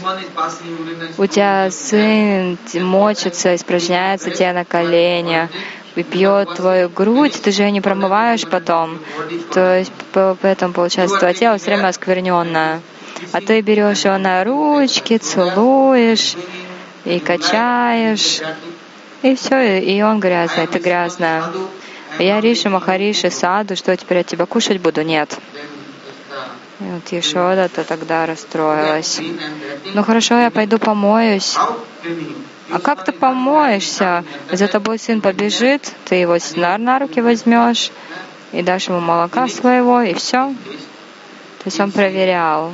У 1.18 1.26
тебя 1.28 1.70
сын 1.70 2.58
мочится, 2.74 3.56
испражняется 3.56 4.32
тебе 4.32 4.54
на 4.54 4.66
колени 4.66 5.50
и 5.96 6.04
пьет 6.04 6.56
твою 6.56 6.90
грудь, 6.90 7.40
ты 7.42 7.52
же 7.52 7.64
ее 7.64 7.72
не 7.72 7.82
промываешь 7.82 8.46
потом. 8.48 9.00
То 9.54 9.78
есть 9.78 9.92
поэтому 10.42 10.74
получается 10.74 11.18
твое 11.18 11.34
тело 11.34 11.58
все 11.58 11.68
время 11.68 11.88
оскверненное. 11.88 12.82
А 13.32 13.42
ты 13.42 13.62
берешь 13.62 14.04
его 14.04 14.18
на 14.18 14.44
ручки, 14.44 15.18
целуешь 15.18 16.36
и 17.06 17.20
качаешь. 17.20 18.42
И 19.26 19.36
все, 19.36 19.80
и 19.80 20.04
он 20.04 20.20
грязный, 20.20 20.68
ты 20.68 20.78
грязная. 20.78 21.44
Я 22.20 22.40
Риша 22.40 22.70
Махариши 22.70 23.32
Саду, 23.32 23.76
что 23.76 23.98
теперь 23.98 24.20
от 24.20 24.28
тебя 24.28 24.46
кушать 24.46 24.80
буду? 24.80 25.02
Нет. 25.02 25.36
И 26.80 26.84
вот 26.84 27.12
Ешода-то 27.12 27.84
тогда 27.86 28.28
расстроилась. 28.28 29.20
Ну 29.96 30.04
хорошо, 30.04 30.40
я 30.40 30.52
пойду 30.52 30.78
помоюсь. 30.78 31.58
А 32.72 32.80
как 32.80 33.04
ты 33.04 33.14
помоешься? 33.14 34.24
За 34.52 34.68
тобой 34.68 35.00
сын 35.00 35.22
побежит, 35.22 35.92
ты 36.06 36.16
его 36.16 36.38
снар 36.38 36.78
на 36.78 37.00
руки 37.00 37.20
возьмешь 37.20 37.90
и 38.52 38.62
дашь 38.62 38.90
ему 38.90 39.00
молока 39.00 39.48
своего, 39.48 40.02
и 40.02 40.14
все. 40.14 40.54
То 41.60 41.66
есть 41.66 41.80
он 41.80 41.92
проверял. 41.92 42.72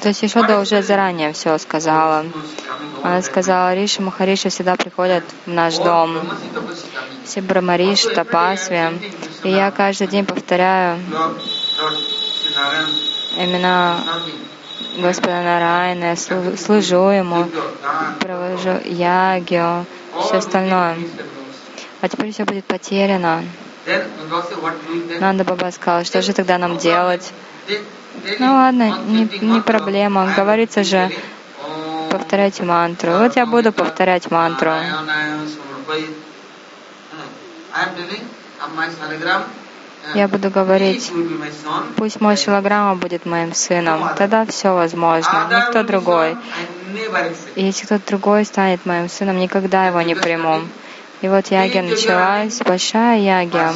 То 0.00 0.08
есть 0.08 0.24
Ишода 0.24 0.60
уже 0.60 0.82
заранее 0.82 1.32
все 1.32 1.58
сказала. 1.58 2.24
Она 3.02 3.22
сказала, 3.22 3.74
Риша 3.74 4.02
Махариши 4.02 4.48
всегда 4.48 4.76
приходят 4.76 5.24
в 5.46 5.50
наш 5.50 5.76
дом. 5.76 6.18
Все 7.24 7.40
Брамариш, 7.40 8.02
Тапасви. 8.02 9.12
И 9.44 9.50
я 9.50 9.70
каждый 9.70 10.06
день 10.06 10.24
повторяю 10.24 10.98
имена 13.38 14.00
Господа 14.98 15.42
Нарайна, 15.42 16.16
служу 16.16 17.10
Ему, 17.10 17.48
провожу 18.20 18.80
ягию, 18.84 19.86
все 20.20 20.38
остальное. 20.38 20.96
А 22.00 22.08
теперь 22.08 22.32
все 22.32 22.44
будет 22.44 22.64
потеряно. 22.64 23.44
Нанда 25.20 25.44
Баба 25.44 25.70
сказал, 25.70 26.04
что 26.04 26.22
же 26.22 26.32
тогда 26.32 26.58
нам 26.58 26.78
делать? 26.78 27.32
Ну 28.38 28.52
ладно, 28.52 28.98
не, 29.06 29.28
не 29.40 29.60
проблема. 29.60 30.32
Говорится 30.36 30.84
же, 30.84 31.10
повторяйте 32.10 32.62
мантру. 32.64 33.12
Вот 33.12 33.36
я 33.36 33.46
буду 33.46 33.72
повторять 33.72 34.30
мантру. 34.30 34.72
Я 40.14 40.28
буду 40.28 40.50
говорить, 40.50 41.12
пусть 41.96 42.20
мой 42.20 42.36
шилограмма 42.36 42.94
будет 42.94 43.26
моим 43.26 43.52
сыном. 43.54 44.14
Тогда 44.16 44.46
все 44.46 44.74
возможно. 44.74 45.48
Никто 45.50 45.82
другой. 45.82 46.36
И 47.54 47.64
если 47.64 47.84
кто-то 47.84 48.06
другой 48.06 48.44
станет 48.44 48.86
моим 48.86 49.08
сыном, 49.08 49.38
никогда 49.38 49.86
его 49.86 50.00
не 50.02 50.14
приму. 50.14 50.62
И 51.20 51.28
вот 51.28 51.48
ягия 51.48 51.82
началась, 51.82 52.58
большая 52.58 53.18
ягия. 53.18 53.72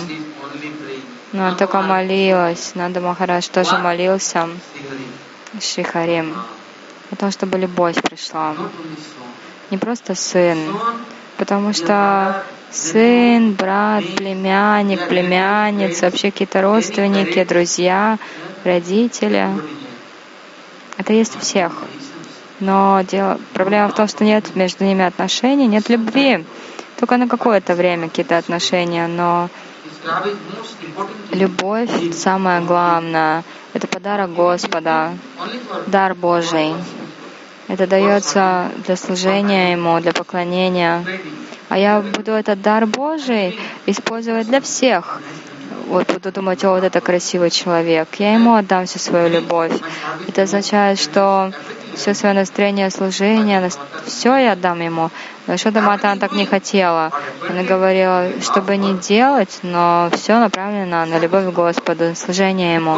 Но 1.32 1.46
она 1.48 1.56
только 1.56 1.80
молилась. 1.80 2.74
Нанда 2.74 3.00
Махарадж 3.00 3.48
тоже 3.48 3.78
молился. 3.78 4.48
Шрихарим. 5.60 6.34
О 7.10 7.16
том, 7.16 7.30
чтобы 7.30 7.58
любовь 7.58 8.00
пришла. 8.00 8.54
Не 9.70 9.78
просто 9.78 10.14
сын, 10.14 10.58
потому 11.36 11.72
что 11.72 12.44
сын, 12.70 13.52
брат, 13.52 14.04
племянник, 14.16 15.08
племянница, 15.08 16.06
вообще 16.06 16.30
какие-то 16.30 16.62
родственники, 16.62 17.42
друзья, 17.44 18.18
родители. 18.64 19.48
Это 20.96 21.12
есть 21.12 21.36
у 21.36 21.40
всех. 21.40 21.72
Но 22.60 23.02
дело, 23.10 23.40
проблема 23.54 23.88
в 23.88 23.94
том, 23.94 24.06
что 24.06 24.24
нет 24.24 24.54
между 24.54 24.84
ними 24.84 25.04
отношений, 25.04 25.66
нет 25.66 25.88
любви. 25.88 26.44
Только 26.98 27.16
на 27.16 27.28
какое-то 27.28 27.74
время 27.74 28.08
какие-то 28.08 28.38
отношения, 28.38 29.06
но 29.06 29.48
Любовь— 31.32 32.12
самое 32.12 32.60
главное. 32.60 33.44
Это 33.72 33.86
подарок 33.86 34.34
Господа, 34.34 35.12
дар 35.86 36.14
Божий. 36.14 36.74
Это 37.68 37.86
дается 37.86 38.70
для 38.84 38.96
служения 38.96 39.72
Ему, 39.72 40.00
для 40.00 40.12
поклонения. 40.12 41.04
А 41.68 41.78
я 41.78 42.00
буду 42.00 42.32
этот 42.32 42.60
дар 42.60 42.86
Божий 42.86 43.58
использовать 43.86 44.46
для 44.46 44.60
всех. 44.60 45.20
Вот 45.86 46.12
буду 46.12 46.32
думать, 46.32 46.64
о, 46.64 46.70
вот 46.70 46.84
это 46.84 47.00
красивый 47.00 47.50
человек. 47.50 48.08
Я 48.18 48.34
ему 48.34 48.54
отдам 48.54 48.86
всю 48.86 48.98
свою 48.98 49.28
любовь. 49.28 49.72
Это 50.28 50.42
означает, 50.42 50.98
что 50.98 51.52
все 51.94 52.14
свое 52.14 52.34
настроение 52.34 52.90
служения, 52.90 53.70
все 54.06 54.36
я 54.36 54.52
отдам 54.52 54.80
ему. 54.80 55.10
Но 55.46 55.56
Шода 55.56 55.80
она 55.80 56.16
так 56.16 56.32
не 56.32 56.46
хотела. 56.46 57.10
Она 57.48 57.64
говорила, 57.64 58.28
чтобы 58.40 58.76
не 58.76 58.94
делать, 58.94 59.58
но 59.62 60.08
все 60.12 60.38
направлено 60.38 61.04
на 61.04 61.18
любовь 61.18 61.46
к 61.46 61.50
Господу, 61.50 62.14
служение 62.14 62.76
Ему. 62.76 62.96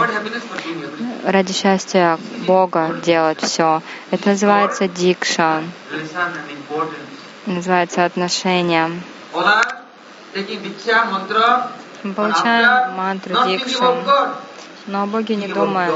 ради 1.24 1.52
счастья 1.52 2.18
Бога 2.46 3.00
делать 3.02 3.40
все. 3.40 3.82
Это 4.10 4.30
называется 4.30 4.88
дикша, 4.88 5.62
называется 7.46 8.04
отношения. 8.04 8.90
Мы 12.04 12.12
получаем 12.12 12.92
мантру 12.92 13.34
дикшу, 13.46 13.96
но 14.86 15.04
о 15.04 15.06
Боге 15.06 15.36
не 15.36 15.48
думаем. 15.48 15.94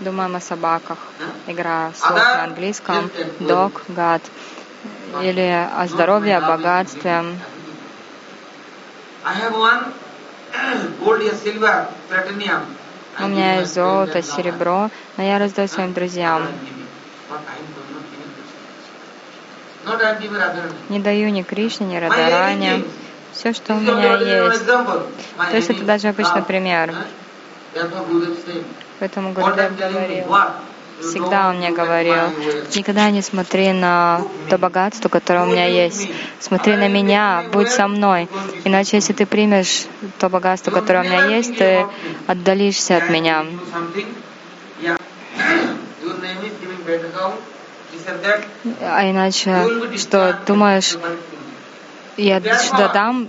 Думаем 0.00 0.36
о 0.36 0.40
собаках, 0.40 0.98
игра 1.46 1.92
слов 1.94 2.18
на 2.18 2.44
английском, 2.44 3.10
dog, 3.38 3.72
God, 3.88 4.20
или 5.22 5.66
о 5.76 5.86
здоровье, 5.86 6.36
о 6.36 6.42
богатстве. 6.42 7.24
У 13.18 13.26
меня 13.26 13.60
есть 13.60 13.74
золото, 13.74 14.22
серебро, 14.22 14.90
но 15.16 15.24
я 15.24 15.38
раздаю 15.38 15.68
своим 15.68 15.94
друзьям. 15.94 16.46
Не 20.90 20.98
даю 20.98 21.30
ни 21.30 21.42
Кришне, 21.42 21.86
ни 21.86 21.96
Радаране. 21.96 22.84
Все, 23.32 23.52
что 23.52 23.74
у 23.74 23.80
меня 23.80 24.16
есть. 24.16 24.66
То 24.66 25.56
есть 25.56 25.70
это 25.70 25.84
даже 25.84 26.08
обычный 26.08 26.42
пример. 26.42 26.94
Поэтому 28.98 29.32
Гурдев 29.32 29.76
говорил, 29.78 30.24
всегда 31.00 31.48
он 31.48 31.56
мне 31.56 31.70
говорил, 31.70 32.30
никогда 32.74 33.10
не 33.10 33.22
смотри 33.22 33.72
на 33.72 34.22
то 34.48 34.58
богатство, 34.58 35.08
которое 35.08 35.44
у 35.44 35.46
меня 35.46 35.66
есть. 35.66 36.08
Смотри 36.38 36.76
на 36.76 36.88
меня, 36.88 37.44
будь 37.52 37.70
со 37.70 37.88
мной. 37.88 38.28
Иначе, 38.64 38.96
если 38.96 39.12
ты 39.12 39.26
примешь 39.26 39.86
то 40.18 40.28
богатство, 40.28 40.70
которое 40.70 41.00
у 41.00 41.04
меня 41.04 41.26
есть, 41.26 41.56
ты 41.56 41.86
отдалишься 42.26 42.96
от 42.98 43.08
меня. 43.10 43.46
А 48.82 49.10
иначе, 49.10 49.96
что 49.96 50.38
думаешь, 50.46 50.96
я 52.22 52.40
сюда 52.58 52.88
дам 52.88 53.28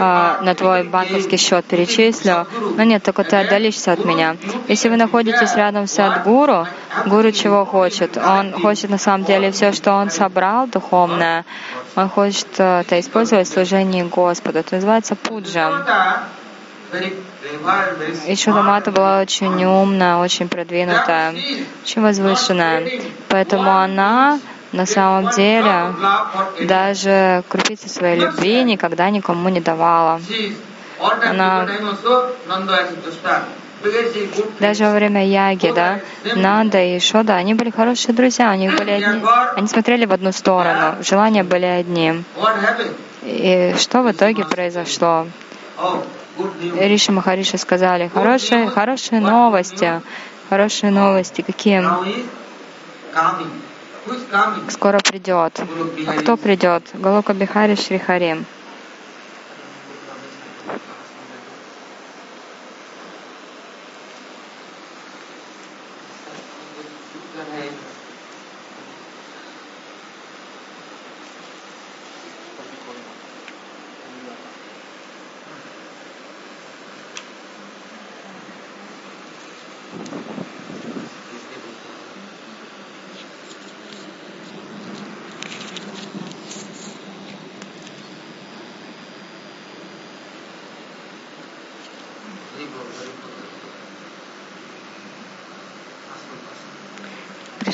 а, 0.00 0.40
на 0.42 0.54
твой 0.54 0.84
банковский 0.84 1.36
счет 1.36 1.64
перечислю. 1.64 2.46
Но 2.76 2.82
нет, 2.84 3.02
только 3.02 3.24
ты 3.24 3.36
отдалишься 3.36 3.92
от 3.92 4.04
меня. 4.04 4.36
Если 4.68 4.88
вы 4.88 4.96
находитесь 4.96 5.54
рядом 5.54 5.86
с 5.86 5.92
Садгуру, 5.92 6.66
Гуру 7.06 7.32
чего 7.32 7.64
хочет? 7.64 8.16
Он 8.16 8.52
хочет 8.52 8.90
на 8.90 8.98
самом 8.98 9.24
деле 9.24 9.50
все, 9.50 9.72
что 9.72 9.92
он 9.92 10.10
собрал 10.10 10.66
духовное, 10.66 11.44
он 11.96 12.08
хочет 12.08 12.48
это 12.58 12.98
использовать 13.00 13.48
в 13.48 13.52
служении 13.52 14.02
Господу. 14.02 14.58
Это 14.58 14.76
называется 14.76 15.14
пуджа. 15.16 16.22
И 18.26 18.34
Шудамата 18.34 18.90
была 18.90 19.20
очень 19.20 19.64
умная, 19.64 20.16
очень 20.16 20.48
продвинутая, 20.48 21.34
очень 21.82 22.02
возвышенная. 22.02 23.02
Поэтому 23.28 23.70
она 23.70 24.38
на 24.72 24.86
самом 24.86 25.30
деле 25.30 25.94
даже 26.60 27.42
крупицы 27.48 27.88
своей 27.88 28.20
любви 28.20 28.62
никогда 28.64 29.10
никому 29.10 29.48
не 29.48 29.60
давала. 29.60 30.20
Она 31.00 31.66
даже 34.58 34.84
во 34.84 34.92
время 34.92 35.24
яги, 35.24 35.72
да, 35.74 36.00
Нанда 36.34 36.82
и 36.82 36.98
Шода, 36.98 37.36
они 37.36 37.54
были 37.54 37.70
хорошие 37.70 38.14
друзья, 38.14 38.50
у 38.50 38.56
них 38.56 38.76
были 38.76 38.90
одни, 38.90 39.22
они 39.54 39.68
смотрели 39.68 40.04
в 40.04 40.12
одну 40.12 40.32
сторону, 40.32 40.96
желания 41.02 41.44
были 41.44 41.66
одни. 41.66 42.24
И 43.22 43.74
что 43.78 44.02
в 44.02 44.10
итоге 44.10 44.44
произошло? 44.44 45.26
Риши 46.76 47.12
Махариши 47.12 47.58
сказали, 47.58 48.10
хорошие, 48.12 48.68
хорошие 48.68 49.20
новости, 49.20 50.00
хорошие 50.48 50.90
новости, 50.90 51.42
какие? 51.42 51.84
Скоро 54.70 54.98
придет. 54.98 55.60
А 56.06 56.12
кто 56.12 56.36
придет? 56.36 56.82
Галока 56.94 57.34
Бихари 57.34 57.74
Шрихари. 57.74 58.44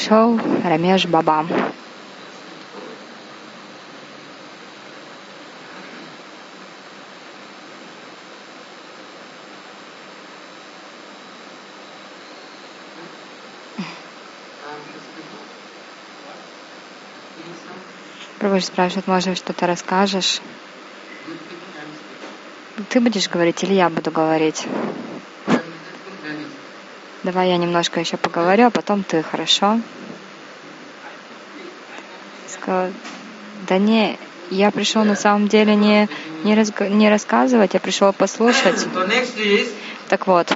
Пришел 0.05 0.39
Рамеш 0.63 1.07
Баба. 1.07 1.47
Прабhu 18.39 18.61
спрашивает, 18.61 19.07
может, 19.07 19.39
что-то 19.39 19.67
расскажешь? 19.67 20.43
Ты 22.91 23.01
будешь 23.01 23.31
говорить 23.31 23.63
или 23.65 23.73
я 23.73 23.89
буду 23.89 24.11
говорить? 24.11 24.67
Давай 27.25 27.49
я 27.49 27.57
немножко 27.57 28.01
еще 28.01 28.19
поговорю, 28.19 28.67
а 28.67 28.71
потом 28.71 29.03
ты, 29.03 29.23
хорошо? 29.23 29.81
Сказал, 32.47 32.91
да 33.67 33.79
не, 33.79 34.19
я 34.51 34.71
пришел 34.71 35.05
на 35.05 35.17
самом 35.17 35.49
деле 35.49 35.75
не, 35.75 36.07
не, 36.45 36.55
разг... 36.55 36.83
не 36.83 37.09
рассказывать, 37.09 37.73
я 37.73 37.81
пришел 37.81 38.13
послушать. 38.13 38.87
Так 40.11 40.27
вот, 40.27 40.53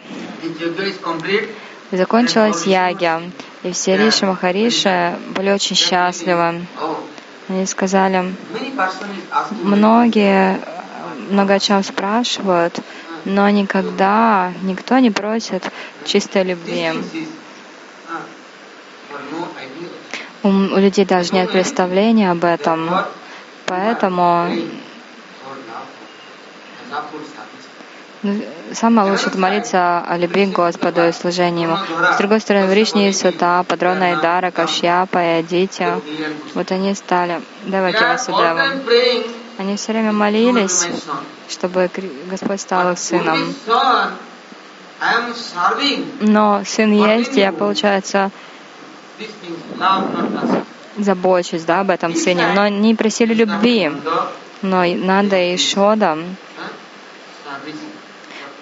закончилась 1.91 2.67
ягья, 2.67 3.23
и 3.63 3.73
все 3.73 3.97
Риши 3.97 4.27
Махариши 4.27 5.17
были 5.35 5.51
очень 5.51 5.75
счастливы. 5.75 6.67
Они 7.49 7.65
сказали, 7.65 8.35
многие 9.63 10.61
много 11.31 11.55
о 11.55 11.61
чем 11.61 11.83
спрашивают, 11.83 12.79
но 13.25 13.49
никогда 13.49 14.53
никто 14.63 14.99
не 14.99 15.11
просит 15.11 15.68
чистой 16.09 16.43
любви. 16.43 16.93
У, 20.43 20.49
у 20.49 20.79
людей 20.79 21.05
даже 21.05 21.35
нет 21.35 21.51
представления 21.51 22.31
об 22.31 22.45
этом, 22.45 22.91
поэтому 23.67 24.51
ну, 28.23 28.43
самое 28.73 29.11
лучшее 29.11 29.29
это 29.29 29.39
молиться 29.39 30.01
о 30.01 30.17
любви 30.17 30.47
к 30.47 30.51
Господу 30.51 31.07
и 31.07 31.13
служении 31.13 31.65
Ему. 31.65 31.77
С 32.15 32.19
другой 32.19 32.41
стороны, 32.41 32.67
в 32.67 32.73
Ришне 32.73 33.13
Сута, 33.13 33.65
Падрона 33.69 34.17
Дара, 34.21 34.51
Кашьяпа 34.51 35.19
и 35.19 35.41
Адитя, 35.41 36.01
вот 36.55 36.73
они 36.73 36.95
стали, 36.95 37.41
давайте 37.67 38.01
Васудева, 38.01 38.65
они 39.59 39.77
все 39.77 39.93
время 39.93 40.13
молились, 40.13 40.89
чтобы 41.49 41.91
Господь 42.29 42.61
стал 42.61 42.93
их 42.93 42.99
сыном. 42.99 43.55
Но 46.21 46.63
сын 46.65 46.93
есть, 46.93 47.37
я, 47.37 47.53
получается, 47.53 48.31
забочусь 50.97 51.63
да, 51.63 51.81
об 51.81 51.91
этом 51.91 52.15
сыне, 52.15 52.53
но 52.55 52.69
не 52.69 52.95
просили 52.95 53.35
любви. 53.35 53.93
Но 54.61 54.85
Нанда 54.85 55.41
и 55.41 55.57
Шода, 55.57 56.19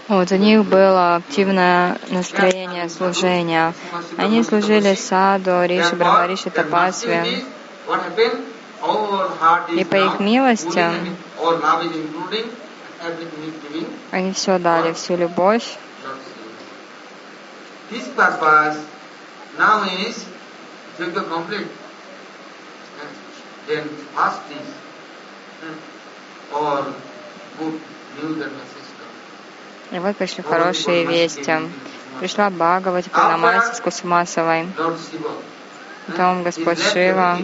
вот 0.09 0.31
у 0.31 0.37
них 0.37 0.65
было 0.65 1.17
активное 1.17 1.99
настроение 2.11 2.89
служения. 2.89 3.75
Они 4.17 4.43
служили 4.45 4.95
саду, 4.95 5.65
Риши, 5.65 5.97
Брахмариши, 5.97 6.51
Тапасве. 6.51 7.45
И 9.75 9.85
по 9.85 9.97
их 9.97 10.21
милости 10.21 10.85
они 14.13 14.33
все 14.33 14.59
дали, 14.59 14.93
всю 14.93 15.17
любовь. 15.17 15.77
Then 23.67 23.89
first 24.15 24.43
is 24.51 24.69
or 26.55 26.95
good 27.59 27.81
news 28.17 28.39
and 28.43 28.53
message. 28.53 28.77
И 29.93 29.99
вот 29.99 30.17
пришли 30.17 30.43
хорошие 30.43 31.05
вести. 31.05 31.71
Пришла 32.21 32.51
Бхагавати 32.51 33.09
Пурнамаси 33.09 33.75
с 33.75 33.81
Кусумасовой. 33.81 34.69
Потом 36.07 36.43
Господь 36.45 36.81
Шива. 36.81 37.39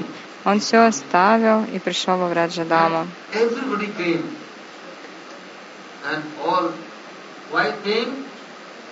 Он 0.44 0.58
все 0.60 0.86
оставил 0.86 1.64
и 1.64 1.78
пришел 1.78 2.16
во 2.18 2.28
Враджадаму. 2.28 3.06
And 6.04 6.24
all, 6.44 6.72
why 7.52 7.72
came? 7.84 8.24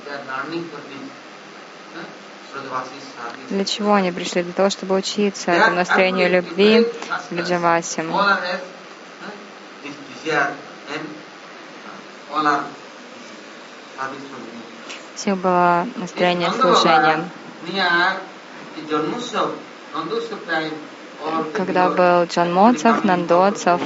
They 0.06 0.12
are 0.12 0.24
learning 0.28 0.64
for 0.70 0.80
this. 0.88 1.19
Для 3.48 3.64
чего 3.64 3.94
они 3.94 4.12
пришли? 4.12 4.42
Для 4.42 4.52
того, 4.52 4.70
чтобы 4.70 4.96
учиться 4.96 5.50
этому 5.50 5.76
настроению 5.76 6.30
любви 6.30 6.86
me. 7.30 8.16
У 15.12 15.16
всех 15.16 15.36
было 15.38 15.86
настроение 15.96 16.50
служения. 16.52 17.28
Когда 21.54 21.90
был 21.90 22.24
Джанмоцев, 22.24 23.04
Нандоцев, 23.04 23.80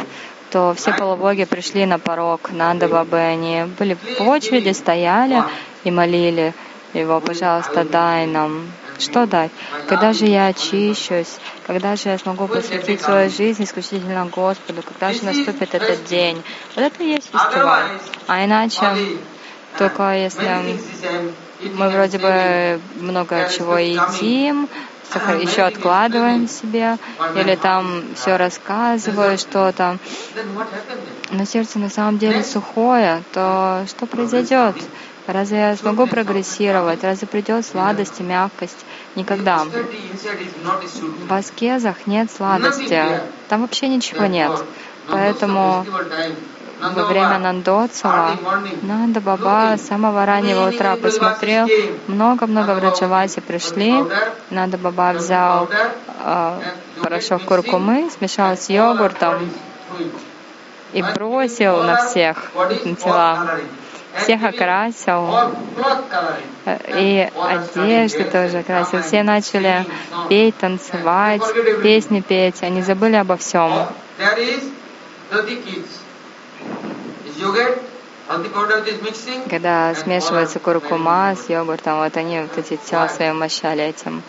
то 0.51 0.75
все 0.75 0.93
полубоги 0.93 1.45
пришли 1.45 1.87
на 1.87 1.99
порог 1.99 2.53
Нанда 2.53 2.89
Бабы. 2.89 3.19
Они 3.19 3.65
были 3.79 3.95
в 3.95 4.29
очереди, 4.29 4.73
стояли 4.73 5.43
и 5.83 5.91
молили 5.91 6.55
его, 6.95 7.21
пожалуйста, 7.21 7.85
дай 7.85 8.27
нам. 8.27 8.71
Что 8.99 9.27
дать? 9.27 9.51
Когда 9.89 10.13
же 10.13 10.27
я 10.27 10.47
очищусь? 10.47 11.39
Когда 11.67 11.97
же 11.97 12.11
я 12.11 12.19
смогу 12.19 12.47
посвятить 12.47 13.01
свою 13.01 13.29
жизнь 13.29 13.65
исключительно 13.65 14.27
Господу? 14.27 14.83
Когда 14.83 15.13
же 15.13 15.25
наступит 15.25 15.75
этот 15.75 16.05
день? 16.05 16.41
Вот 16.77 16.83
это 16.83 17.03
и 17.03 17.09
есть 17.09 17.31
фестиваль. 17.31 17.99
А 18.29 18.45
иначе, 18.45 18.87
только 19.77 20.15
если 20.15 20.79
мы 21.75 21.91
вроде 21.91 22.19
бы 22.19 22.81
много 23.01 23.49
чего 23.49 23.79
едим, 23.79 24.69
еще 25.41 25.63
откладываем 25.63 26.49
себе, 26.49 26.97
или 27.37 27.55
там 27.57 28.03
все 28.15 28.37
рассказываю 28.37 29.39
что-то, 29.39 29.99
но 31.31 31.45
сердце 31.45 31.79
на 31.79 31.89
самом 31.89 32.19
деле 32.19 32.43
сухое, 32.43 33.23
то 33.33 33.85
что 33.89 34.07
произойдет? 34.07 34.77
Разве 35.27 35.59
я 35.59 35.77
смогу 35.77 36.07
прогрессировать? 36.07 37.03
Разве 37.03 37.27
придет 37.27 37.65
сладость 37.65 38.21
и 38.21 38.23
мягкость? 38.23 38.85
Никогда. 39.15 39.65
В 41.29 41.33
аскезах 41.33 42.07
нет 42.07 42.31
сладости. 42.31 43.03
Там 43.49 43.63
вообще 43.63 43.89
ничего 43.89 44.27
нет. 44.27 44.53
Поэтому 45.09 45.87
во 46.81 47.05
время 47.05 47.39
Нандоцева 47.39 48.37
Нанда 48.83 49.21
Баба 49.21 49.77
с 49.79 49.87
самого 49.87 50.27
раннего 50.27 50.69
утра 50.69 50.97
посмотрел, 50.97 51.69
много-много 52.07 52.75
враджаваси 52.75 53.41
пришли. 53.41 53.95
Нанда 54.51 54.77
Баба 54.77 55.15
взял 55.17 55.69
э, 56.25 56.59
порошок 57.03 57.45
куркумы, 57.45 58.11
смешал 58.11 58.57
с 58.57 58.69
йогуртом 58.69 59.51
и 60.93 61.03
бросил 61.03 61.83
на 61.83 61.97
всех, 62.05 62.51
на 62.55 62.95
тела. 62.95 63.61
Всех 64.17 64.43
окрасил, 64.45 65.29
э, 66.67 66.79
и 66.99 67.31
одежды 67.35 68.25
тоже 68.25 68.59
окрасил. 68.59 69.03
Все 69.03 69.23
начали 69.23 69.85
петь, 70.29 70.57
танцевать, 70.57 71.43
песни 71.83 72.21
петь. 72.21 72.63
Они 72.63 72.83
забыли 72.83 73.17
обо 73.17 73.37
всем. 73.37 73.89
Когда 79.51 79.95
смешивается 79.95 80.59
куркума 80.59 81.35
с 81.35 81.49
йогуртом, 81.51 81.99
вот 81.99 82.17
они 82.17 82.41
вот 82.41 82.57
эти 82.57 82.77
тела 82.77 83.09
свои 83.09 83.33
мощали 83.33 83.85
этим. 83.85 84.23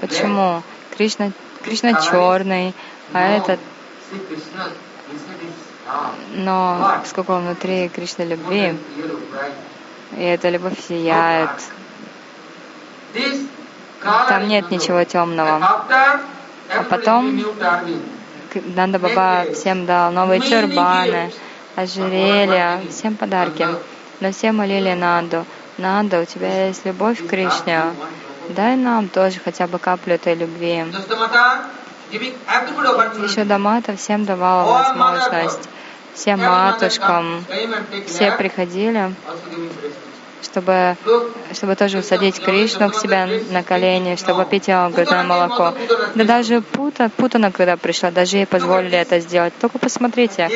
Почему? 0.00 0.62
Кришна, 0.96 1.32
Кришна 1.62 2.00
черный, 2.00 2.74
а 3.12 3.36
этот, 3.36 3.60
Но 6.32 7.02
сколько 7.04 7.34
внутри 7.34 7.88
Кришны 7.88 8.22
любви, 8.22 8.76
и 10.16 10.22
эта 10.22 10.48
любовь 10.48 10.78
сияет. 10.88 11.50
Там 14.28 14.48
нет 14.48 14.70
ничего 14.70 15.04
темного. 15.04 15.60
А 16.70 16.82
потом 16.88 17.40
Нанда 18.54 18.98
Баба 18.98 19.52
всем 19.52 19.86
дал 19.86 20.12
новые 20.12 20.40
тюрбаны, 20.40 21.32
ожерелья, 21.76 22.80
всем 22.90 23.16
подарки. 23.16 23.66
Но 24.20 24.32
все 24.32 24.52
молили 24.52 24.94
Нанду. 24.94 25.44
Нанда, 25.76 26.20
у 26.20 26.24
тебя 26.24 26.68
есть 26.68 26.84
любовь 26.84 27.24
к 27.24 27.28
Кришне. 27.28 27.82
Дай 28.50 28.76
нам 28.76 29.08
тоже 29.08 29.40
хотя 29.40 29.66
бы 29.66 29.78
каплю 29.78 30.14
этой 30.14 30.34
любви. 30.34 30.84
Еще 32.14 33.44
Дамата 33.44 33.96
всем 33.96 34.24
давала 34.24 34.70
возможность. 34.70 35.68
Всем 36.14 36.38
матушкам, 36.40 37.44
все 38.06 38.30
приходили, 38.32 39.12
чтобы, 40.42 40.96
чтобы 41.52 41.74
тоже 41.74 41.98
усадить 41.98 42.40
Кришну 42.40 42.90
к 42.90 42.94
себе 42.94 43.42
на 43.50 43.64
колени, 43.64 44.14
чтобы 44.14 44.44
пить 44.44 44.68
его 44.68 44.90
грудное 44.90 45.24
молоко. 45.24 45.74
Да 46.14 46.24
даже 46.24 46.60
Пута, 46.60 47.10
Путана, 47.16 47.50
когда 47.50 47.76
пришла, 47.76 48.12
даже 48.12 48.36
ей 48.36 48.46
позволили 48.46 48.96
это 48.96 49.18
сделать. 49.18 49.52
Только 49.60 49.78
посмотрите, 49.80 50.48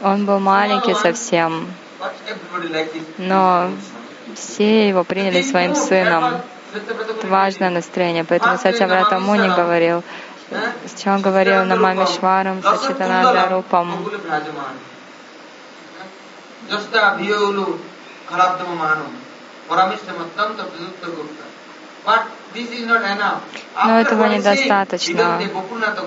он 0.00 0.26
был 0.26 0.38
маленький 0.38 0.94
совсем, 0.94 1.66
но 3.18 3.68
все 4.36 4.88
его 4.88 5.02
приняли 5.02 5.42
своим 5.42 5.74
сыном. 5.74 6.34
Это 6.74 7.26
важное 7.26 7.68
настроение, 7.70 8.24
поэтому 8.24 8.56
Сатяврата 8.58 9.18
Муни 9.18 9.48
говорил, 9.48 10.02
сначала 10.86 11.18
говорил 11.18 11.64
на 11.64 11.76
маме 11.76 12.06
Шварам, 12.06 12.62
Сачитананда 12.62 13.48
Рупам. 13.50 14.04
Но 23.84 24.00
этого 24.00 24.24
недостаточно. 24.26 25.40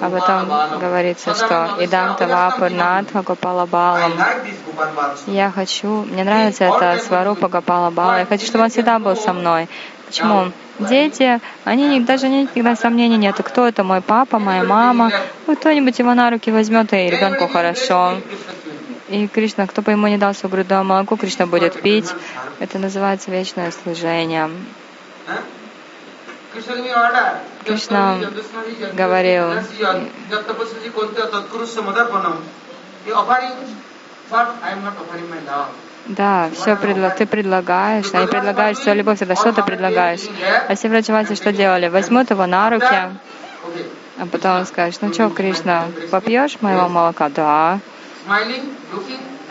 Об 0.01 0.13
этом 0.13 0.79
говорится, 0.79 1.33
что 1.33 1.77
«Идам 1.79 2.15
Тавапурнатха 2.15 3.21
Гопала 3.21 3.61
I 3.61 3.67
Балам». 3.67 4.11
like 4.13 4.43
this 4.43 4.57
Gopal 4.65 4.93
Bala. 4.93 5.17
Я 5.27 5.51
хочу, 5.51 6.03
мне 6.03 6.23
нравится 6.23 6.65
это 6.65 6.99
Сварупа 6.99 7.47
Гопала 7.47 7.89
Бала. 7.91 8.19
Я 8.19 8.25
хочу, 8.25 8.45
чтобы 8.45 8.65
он 8.65 8.69
всегда 8.69 8.99
был 8.99 9.15
со 9.15 9.33
мной. 9.33 9.69
Почему? 10.05 10.51
Дети, 10.79 11.39
они 11.63 11.87
не- 11.87 11.99
даже 12.01 12.27
никогда 12.27 12.75
сомнений 12.75 13.17
нет, 13.17 13.35
кто 13.43 13.65
это, 13.65 13.83
мой 13.83 14.01
папа, 14.01 14.39
моя 14.39 14.63
мама. 14.63 15.11
Кто-нибудь 15.47 15.97
его 15.99 16.13
на 16.13 16.29
руки 16.29 16.51
возьмет, 16.51 16.91
и 16.93 17.09
ребенку 17.09 17.47
хорошо. 17.47 18.17
И 19.07 19.27
Кришна, 19.27 19.67
кто 19.67 19.81
бы 19.81 19.91
ему 19.91 20.07
не 20.07 20.17
дал 20.17 20.33
свое 20.33 20.51
грудное 20.51 20.83
молоко, 20.83 21.15
Кришна 21.15 21.45
будет 21.47 21.81
пить. 21.81 22.11
Это 22.59 22.79
называется 22.79 23.31
вечное 23.31 23.71
служение. 23.71 24.49
Кришна 27.65 28.17
говорил, 28.93 29.47
Да, 36.07 36.49
все 36.53 36.75
предла... 36.75 37.09
ты 37.09 37.25
предлагаешь, 37.25 38.13
они 38.13 38.27
предлагаешь 38.27 38.77
свою 38.77 38.99
любовь, 38.99 39.19
тогда 39.19 39.35
что 39.35 39.53
ты 39.53 39.63
предлагаешь? 39.63 40.21
А 40.67 40.75
все 40.75 40.87
врачеватели 40.87 41.35
что 41.35 41.51
делали? 41.51 41.87
Возьмут 41.87 42.29
его 42.29 42.45
на 42.45 42.69
руки, 42.69 42.85
а 44.17 44.25
потом 44.31 44.65
скажешь, 44.65 45.01
ну 45.01 45.11
что, 45.11 45.29
Кришна, 45.29 45.85
попьешь 46.11 46.57
моего 46.61 46.87
молока? 46.89 47.29
Да. 47.29 47.79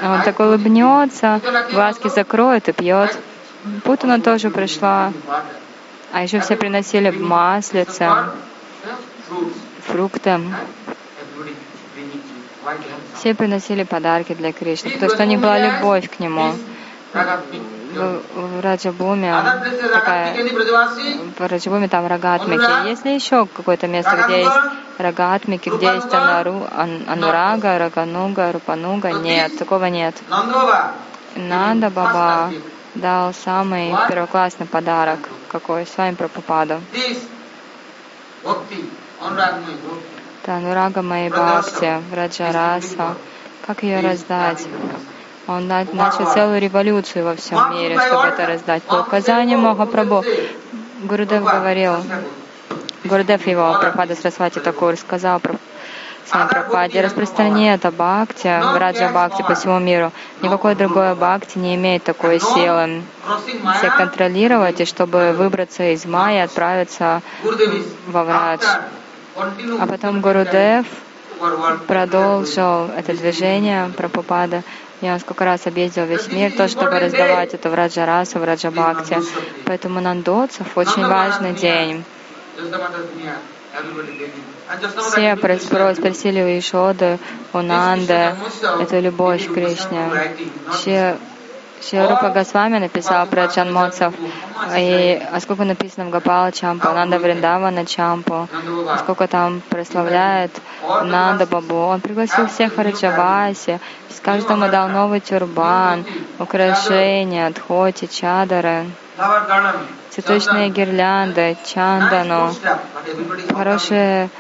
А 0.03 0.15
он 0.15 0.23
так 0.23 0.39
улыбнется, 0.39 1.41
глазки 1.73 2.09
закроет 2.09 2.69
и 2.69 2.73
пьет. 2.73 3.19
Путана 3.83 4.21
тоже 4.21 4.51
пришла, 4.51 5.13
а 6.13 6.23
еще 6.23 6.41
все 6.41 6.55
приносили 6.55 7.11
маслице, 7.11 8.09
фрукты. 9.87 10.41
Все 13.19 13.35
приносили 13.35 13.85
подарки 13.85 14.35
для 14.35 14.53
Кришны, 14.53 14.91
потому 14.91 15.11
что 15.13 15.23
у 15.23 15.27
них 15.27 15.41
была 15.41 15.59
любовь 15.59 16.09
к 16.11 16.21
нему. 16.21 16.55
В, 17.13 18.61
Раджабуме 18.61 19.33
такая, 19.93 20.35
в 21.39 21.47
Раджабуме 21.47 21.89
там 21.89 22.07
рагатмики. 22.09 22.89
Есть 22.89 23.05
ли 23.05 23.15
еще 23.15 23.47
какое-то 23.47 23.87
место, 23.87 24.17
где 24.27 24.41
есть 24.41 24.57
рагатмики, 24.99 25.69
где 25.69 25.95
есть 25.95 26.13
анару, 26.13 26.67
ан, 26.77 27.05
анурага, 27.09 27.79
рагануга, 27.79 28.51
рупануга? 28.51 29.13
Нет, 29.13 29.57
такого 29.59 29.85
нет. 29.85 30.17
Нанда 31.37 31.91
Баба 31.91 32.51
дал 32.95 33.33
самый 33.33 33.95
первоклассный 34.09 34.67
подарок, 34.67 35.19
какой 35.49 35.87
с 35.87 35.97
вами 35.97 36.15
Прабхупаду. 36.15 36.81
Танурага 40.45 41.01
моей 41.03 41.31
бхакти, 41.31 42.03
Раджараса. 42.15 43.15
Как 43.67 43.83
ее 43.83 44.01
раздать? 44.01 44.63
Он 45.47 45.67
на- 45.67 45.87
начал 45.93 46.27
целую 46.33 46.61
революцию 46.61 47.25
во 47.25 47.35
всем 47.35 47.71
мире, 47.73 47.99
чтобы 47.99 48.27
это 48.29 48.47
раздать. 48.47 48.83
По 48.83 48.97
указанию 48.97 49.59
Махапрабху 49.59 50.23
Гурудев 51.05 51.43
говорил, 51.45 51.97
Гурудев 53.05 53.47
его, 53.47 53.75
Прабхада 53.81 54.15
Сарасвати 54.17 54.59
Такур, 54.61 54.97
сказал 54.97 55.41
Сам 56.27 56.49
Прабхаде, 56.49 57.01
распространи 57.03 57.71
это 57.73 57.91
бхакти, 57.91 58.49
Раджа 58.79 59.09
Бхакти 59.11 59.43
по 59.43 59.55
всему 59.55 59.79
миру. 59.79 60.11
Никакой 60.43 60.75
другой 60.75 61.15
бхакти 61.15 61.59
не 61.59 61.75
имеет 61.75 62.03
такой 62.05 62.41
силы. 62.41 63.03
Всех 63.79 63.97
контролировать, 63.97 64.81
и 64.81 64.85
чтобы 64.87 65.33
выбраться 65.33 65.93
из 65.93 66.05
Майи, 66.07 66.39
отправиться 66.41 67.23
во 68.07 68.25
Врадж. 68.25 68.63
А 69.37 69.87
потом 69.87 70.21
Гурудев 70.21 70.87
продолжил 71.87 72.91
это 72.97 73.13
движение 73.15 73.91
Прабхупада. 73.97 74.63
Он 75.03 75.19
сколько 75.21 75.45
раз 75.45 75.67
объездил 75.67 76.05
весь 76.07 76.29
мир, 76.29 76.53
то, 76.53 76.67
чтобы 76.69 76.99
раздавать 76.99 77.53
это 77.53 77.69
в 77.69 77.75
Раджарасу, 77.75 78.39
в 78.39 78.45
Раджабхакти. 78.45 79.19
Поэтому 79.67 80.01
Нандоцев 80.01 80.67
очень 80.77 81.07
важный 81.07 81.53
день. 81.53 82.05
Все 85.01 85.35
прос- 85.35 85.95
спросили 85.97 86.41
у 86.41 86.59
Ишоды, 86.59 87.19
у 87.53 87.59
Нанды, 87.61 88.35
эту 88.81 89.01
любовь 89.01 89.47
к 89.49 89.53
Кришне. 89.53 90.09
Все 90.73 91.17
Шри 91.85 92.01
Рупа 92.01 92.31
Госвами 92.31 92.79
написал 92.79 93.27
про 93.27 93.45
Джанмоцев, 93.47 94.15
и, 94.77 95.23
а 95.33 95.41
сколько 95.41 95.65
написано 95.65 96.07
в 96.07 96.11
Гапала 96.11 96.51
Чампу, 96.51 96.89
Нанда 96.89 97.19
Вриндавана 97.19 97.85
Чампу, 97.85 98.49
сколько 99.01 99.29
там 99.29 99.61
прославляет 99.69 100.51
Нанда 101.03 101.47
Бабу. 101.47 101.75
Он 101.75 102.01
пригласил 102.01 102.47
всех 102.47 102.79
Раджаваси, 102.79 103.81
с 104.09 104.21
каждому 104.21 104.69
дал 104.69 104.89
новый 104.89 105.21
тюрбан, 105.21 106.07
украшения, 106.39 107.51
дхоти, 107.51 108.07
чадары, 108.07 108.87
цветочные 110.11 110.71
гирлянды, 110.71 111.57
чандану, 111.67 112.51
хорошие 113.55 114.31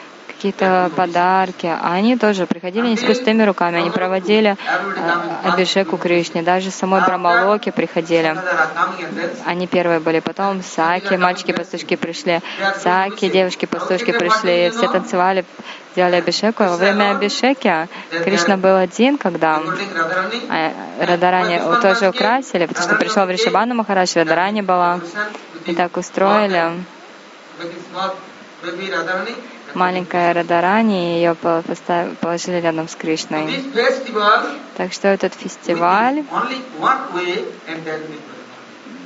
какие-то 0.44 0.90
подарки. 0.94 1.66
А 1.66 1.94
они 1.94 2.16
тоже 2.18 2.46
приходили 2.46 2.88
не 2.88 2.96
с 2.96 3.02
пустыми 3.02 3.42
руками, 3.44 3.78
они 3.78 3.90
проводили 3.90 4.56
э, 4.56 5.48
абишеку 5.48 5.96
Кришне, 5.96 6.42
даже 6.42 6.70
самой 6.70 7.02
Брамалоке 7.02 7.72
приходили. 7.72 8.36
Они 9.46 9.66
первые 9.66 10.00
были, 10.00 10.20
потом 10.20 10.62
Саки, 10.62 11.14
мальчики-пастушки 11.14 11.96
пришли, 11.96 12.40
Саки, 12.82 13.30
девушки-пастушки 13.30 14.12
пришли, 14.12 14.70
все 14.70 14.88
танцевали, 14.88 15.46
делали 15.96 16.16
абишеку. 16.16 16.64
Во 16.64 16.76
время 16.76 17.12
абишеки 17.16 17.88
Кришна 18.10 18.58
был 18.58 18.76
один, 18.76 19.16
когда 19.16 19.62
а, 20.50 20.72
Радарани 21.00 21.58
тоже 21.80 22.10
украсили, 22.10 22.66
потому 22.66 22.86
что 22.86 22.96
пришел 22.96 23.24
в 23.24 23.30
Ришабану 23.30 23.74
Махарадж, 23.74 24.14
Радарани 24.14 24.60
была, 24.60 25.00
и 25.64 25.74
так 25.74 25.96
устроили. 25.96 26.72
Маленькая 29.74 30.32
Радарани, 30.34 31.16
ее 31.16 31.34
положили 32.20 32.60
рядом 32.60 32.88
с 32.88 32.94
Кришной. 32.94 33.46
Так 34.76 34.92
что 34.92 35.08
этот 35.08 35.34
фестиваль, 35.34 36.22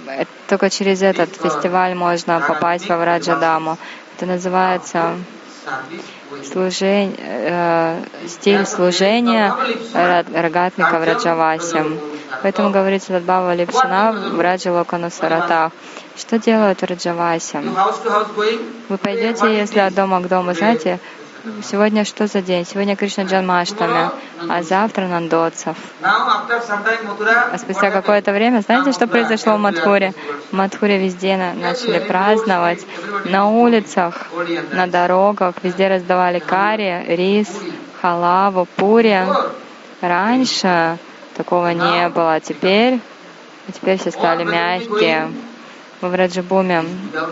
э, 0.07 0.25
только 0.49 0.71
через 0.71 1.03
этот 1.03 1.31
фестиваль 1.37 1.95
можно 1.95 2.41
попасть 2.41 2.89
во 2.89 2.97
Враджадаму. 2.97 3.79
Это 4.17 4.27
называется 4.27 5.15
служень- 6.53 7.15
э, 7.19 8.03
стиль 8.27 8.67
служения 8.67 9.55
рогатника 10.35 10.99
в 10.99 11.05
Раджавасе. 11.05 11.85
Поэтому 12.43 12.71
говорится 12.71 13.13
Ладбава 13.15 13.55
Липшина 13.55 14.13
в 14.37 14.41
Раджа 14.41 14.73
Локану 14.73 15.11
Саратах. 15.11 15.73
Что 16.19 16.39
делают 16.39 16.81
в 16.83 16.85
Раджавасе? 16.85 17.61
Вы 18.89 18.99
пойдете, 18.99 19.57
если 19.57 19.79
от 19.79 19.95
дома 19.95 20.21
к 20.21 20.29
дому, 20.29 20.53
знаете, 20.55 20.99
сегодня 21.63 22.05
что 22.05 22.27
за 22.27 22.43
день? 22.43 22.67
Сегодня 22.67 22.97
Кришна 22.97 23.23
Джанмаштами, 23.25 24.11
а 24.49 24.63
завтра 24.63 25.07
Нандоцев. 25.07 25.77
А 27.55 27.59
спустя 27.59 27.91
какое-то 27.93 28.33
время, 28.33 28.61
знаете, 28.63 28.91
что 28.93 29.07
произошло 29.07 29.55
в 29.55 29.61
Мадхуре? 29.61 30.13
В 30.51 30.53
Мадхуре 30.57 30.99
везде 30.99 31.37
на- 31.37 31.53
начали 31.55 31.99
праздновать. 32.01 32.85
На 33.27 33.49
улицах, 33.49 34.27
на 34.73 34.87
дорогах, 34.89 35.55
везде 35.63 35.89
раздавали 35.89 36.41
карри, 36.41 37.05
рис, 37.09 37.49
халаву, 38.03 38.67
пури. 38.77 39.25
Раньше 40.01 40.99
такого 41.37 41.69
не 41.69 42.09
было, 42.09 42.35
а 42.35 42.41
теперь, 42.41 43.01
теперь 43.73 43.99
все 43.99 44.11
стали 44.11 44.45
мягкие. 44.45 45.29
В 46.01 46.09
Враджабуме, 46.09 46.85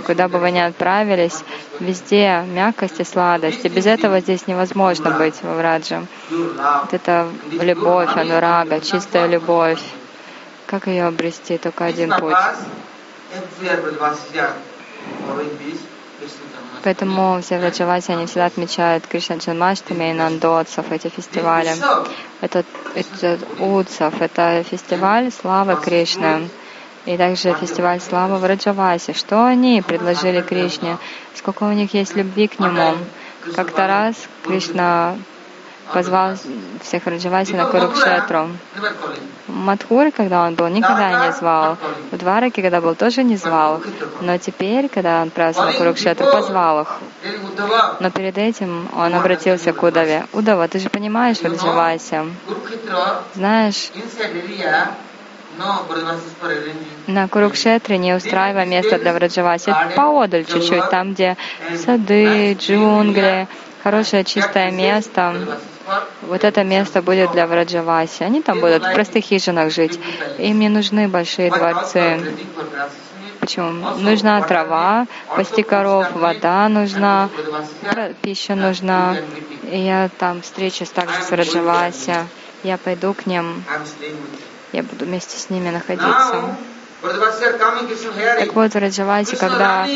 куда 0.07 0.29
бы 0.29 0.39
вы 0.39 0.51
ни 0.51 0.59
отправились, 0.59 1.45
везде 1.79 2.45
мягкость 2.49 2.99
и 3.01 3.05
сладость. 3.05 3.65
И 3.65 3.69
без 3.69 3.87
этого 3.87 4.21
здесь 4.21 4.47
невозможно 4.49 5.11
быть 5.13 5.41
во 5.43 5.55
Враджа. 5.55 6.03
Вот 6.31 6.93
это 6.93 7.29
любовь, 7.53 8.17
анурага, 8.17 8.81
чистая 8.81 9.29
любовь. 9.29 9.81
Как 10.67 10.89
ее 10.89 11.07
обрести? 11.07 11.59
Только 11.59 11.85
один 11.85 12.11
путь. 12.11 12.35
Поэтому 16.83 17.41
все 17.43 17.59
Враджаваси, 17.59 18.13
они 18.13 18.27
всегда 18.27 18.47
отмечают 18.47 19.07
Кришна 19.07 19.37
Джанмаштами 19.37 20.11
и 20.11 20.13
Нандоцев, 20.13 20.91
эти 20.91 21.09
фестивали. 21.09 21.71
Это, 22.41 22.65
это 22.95 23.39
Утсов, 23.59 24.21
это 24.21 24.63
фестиваль 24.63 25.33
славы 25.33 25.77
Кришны. 25.77 26.49
И 27.07 27.17
также 27.17 27.55
фестиваль 27.55 28.01
славы 28.01 28.39
в 28.39 28.45
Раджавасе. 28.45 29.13
Что 29.13 29.45
они 29.45 29.81
предложили 29.81 30.41
Кришне? 30.41 30.99
Сколько 31.35 31.65
у 31.65 31.73
них 31.73 31.95
есть 31.95 32.17
любви 32.17 32.49
к 32.49 32.59
нему? 32.59 32.97
Как-то 33.55 33.87
раз 33.87 34.17
Кришна 34.45 35.17
позвал 35.93 36.35
всех 36.83 37.05
в 37.05 37.07
Раджавасе 37.07 37.55
на 37.57 37.67
Курукшетру. 37.67 38.49
В 39.47 39.53
Мадхуре, 39.53 40.11
когда 40.11 40.45
он 40.45 40.55
был, 40.55 40.67
никогда 40.67 41.27
не 41.27 41.33
звал. 41.33 41.77
В 42.11 42.17
Двараке, 42.17 42.61
когда 42.61 42.81
был, 42.81 42.97
тоже 42.97 43.23
не 43.23 43.37
звал. 43.37 43.81
Но 44.21 44.37
теперь, 44.39 44.89
когда 44.89 45.23
он 45.23 45.31
на 45.37 45.73
Курукшетру, 45.73 46.27
позвал 46.33 46.83
их. 46.83 46.99
Но 48.01 48.11
перед 48.11 48.37
этим 48.37 48.89
он 48.97 49.15
обратился 49.15 49.73
к 49.73 49.83
Удаве. 49.83 50.27
Удава, 50.33 50.67
ты 50.67 50.81
же 50.81 50.89
понимаешь 50.89 51.39
в 51.39 51.45
Раджавасе, 51.45 52.25
знаешь, 53.35 53.91
на 57.07 57.29
Курукшетре 57.29 57.99
не 57.99 58.15
устраивая 58.15 58.67
место 58.67 58.99
для 58.99 59.13
Враджаваси. 59.13 59.73
Поодаль 59.95 60.45
чуть-чуть, 60.45 60.91
там, 60.91 61.15
где 61.15 61.37
сады, 61.85 62.55
джунгли, 62.55 63.49
хорошее 63.83 64.25
чистое 64.25 64.71
место. 64.71 65.35
Вот 66.23 66.45
это 66.45 66.65
место 66.65 67.03
будет 67.03 67.33
для 67.33 67.47
Враджаваси. 67.47 68.25
Они 68.25 68.43
там 68.43 68.61
будут 68.61 68.85
в 68.85 68.93
простых 68.93 69.25
хижинах 69.25 69.73
жить. 69.73 69.99
Им 70.39 70.59
не 70.59 70.69
нужны 70.69 71.09
большие 71.09 71.51
дворцы. 71.51 72.21
Почему? 73.41 73.71
Нужна 73.99 74.43
трава, 74.43 75.07
пасти 75.37 75.63
коров, 75.63 76.11
вода 76.13 76.69
нужна, 76.69 77.29
пища 78.23 78.55
нужна. 78.57 79.17
И 79.71 79.79
я 79.79 80.11
там 80.19 80.43
встречусь 80.43 80.91
также 80.91 81.23
с 81.23 81.31
Раджаваси. 81.31 82.15
Я 82.65 82.79
пойду 82.79 83.15
к 83.15 83.27
ним, 83.27 83.63
я 84.73 84.83
буду 84.83 85.05
вместе 85.05 85.39
с 85.39 85.51
ними 85.51 85.71
находиться. 85.71 86.57
Так 88.39 88.55
вот, 88.55 88.75
в 88.75 88.79
когда, 89.37 89.87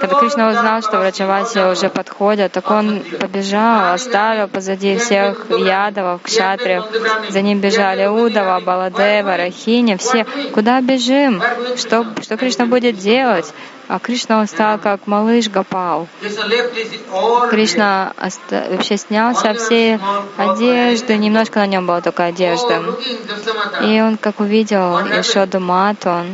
когда 0.00 0.20
Кришна 0.20 0.48
узнал, 0.48 0.80
что 0.82 0.98
в 0.98 1.02
Раджавасе 1.02 1.66
уже 1.66 1.88
подходят, 1.88 2.52
так 2.52 2.70
он 2.70 3.00
побежал, 3.20 3.92
оставил 3.94 4.48
позади 4.48 4.96
всех 4.96 5.46
ядовов, 5.50 6.22
кшатриев. 6.22 6.84
За 7.28 7.42
ним 7.42 7.60
бежали 7.60 8.06
Удава, 8.06 8.60
Баладева, 8.60 9.36
Рахини, 9.36 9.96
все. 9.96 10.24
Куда 10.54 10.80
бежим? 10.80 11.42
Что, 11.76 12.06
что 12.22 12.36
Кришна 12.36 12.66
будет 12.66 12.96
делать? 12.98 13.52
А 13.88 13.98
Кришна, 13.98 14.38
он 14.38 14.46
стал 14.46 14.78
как 14.78 15.06
малыш 15.08 15.48
Гапал. 15.48 16.06
Кришна 17.50 18.12
оста- 18.16 18.66
вообще 18.70 18.96
снял 18.96 19.34
со 19.34 19.52
всей 19.54 19.98
одежды, 20.36 21.16
немножко 21.16 21.58
на 21.58 21.66
нем 21.66 21.86
была 21.86 22.00
только 22.00 22.24
одежда. 22.24 22.82
И 23.82 24.00
он 24.00 24.16
как 24.16 24.38
увидел 24.40 24.96
Ишоду 25.00 25.58
Мату, 25.60 26.24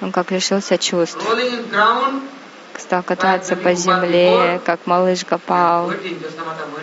он, 0.00 0.12
как 0.12 0.30
лишился 0.30 0.78
чувств. 0.78 1.20
Стал 2.76 3.02
кататься 3.02 3.56
по 3.56 3.74
земле, 3.74 4.60
как 4.64 4.86
малыш 4.86 5.24
Гапал. 5.24 5.92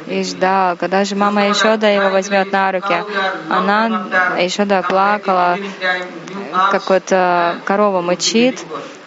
И 0.07 0.23
ждал, 0.23 0.75
когда 0.75 1.05
же 1.05 1.15
мама 1.15 1.49
Ишода 1.49 1.87
его 1.87 2.09
возьмет 2.09 2.51
на 2.51 2.71
руки. 2.73 3.03
Она, 3.49 4.07
Ишода 4.37 4.81
плакала, 4.81 5.57
как 6.71 6.89
вот 6.89 7.05
корова 7.63 8.01
мычит 8.01 8.59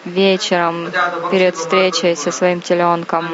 вечером 0.06 0.90
перед 1.30 1.56
встречей 1.56 2.16
со 2.16 2.32
своим 2.32 2.62
теленком. 2.62 3.28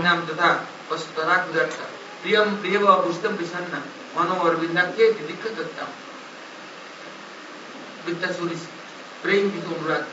Praying 9.25 9.51
with 9.53 9.65
Anurag 9.65 10.05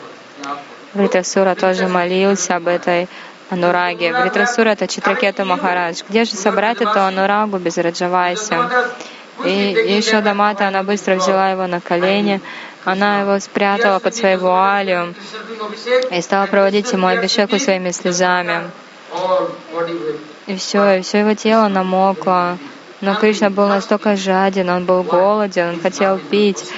Вритрасура 0.93 1.55
тоже 1.55 1.87
молился 1.87 2.55
об 2.57 2.67
этой 2.67 3.07
анураге. 3.49 4.13
Вритрасура— 4.13 4.69
это 4.71 4.87
Читракета 4.87 5.45
Махарадж. 5.45 6.01
Где 6.09 6.25
же 6.25 6.31
собрать 6.31 6.81
эту 6.81 6.99
анурагу 6.99 7.57
без 7.57 7.77
Раджавайси? 7.77 8.55
И 9.45 9.99
Ишода 9.99 10.33
Мата, 10.33 10.67
она 10.67 10.83
быстро 10.83 11.15
взяла 11.15 11.49
его 11.49 11.65
на 11.65 11.79
колени, 11.81 12.41
она 12.85 13.21
его 13.21 13.39
спрятала 13.39 13.99
под 13.99 14.15
своей 14.15 14.35
вуалью 14.35 15.15
и 16.11 16.21
стала 16.21 16.45
проводить 16.47 16.91
ему 16.91 17.07
абишеку 17.07 17.57
своими 17.57 17.91
слезами. 17.91 18.69
И 20.47 20.55
все, 20.57 20.97
и 20.97 21.01
все 21.01 21.19
его 21.19 21.33
тело 21.33 21.67
намокло. 21.67 22.57
Но 23.01 23.15
Кришна 23.15 23.49
был 23.49 23.67
настолько 23.67 24.15
жаден, 24.15 24.69
он 24.69 24.85
был 24.85 25.03
голоден, 25.03 25.69
он 25.69 25.81
хотел 25.81 26.19
пить 26.19 26.71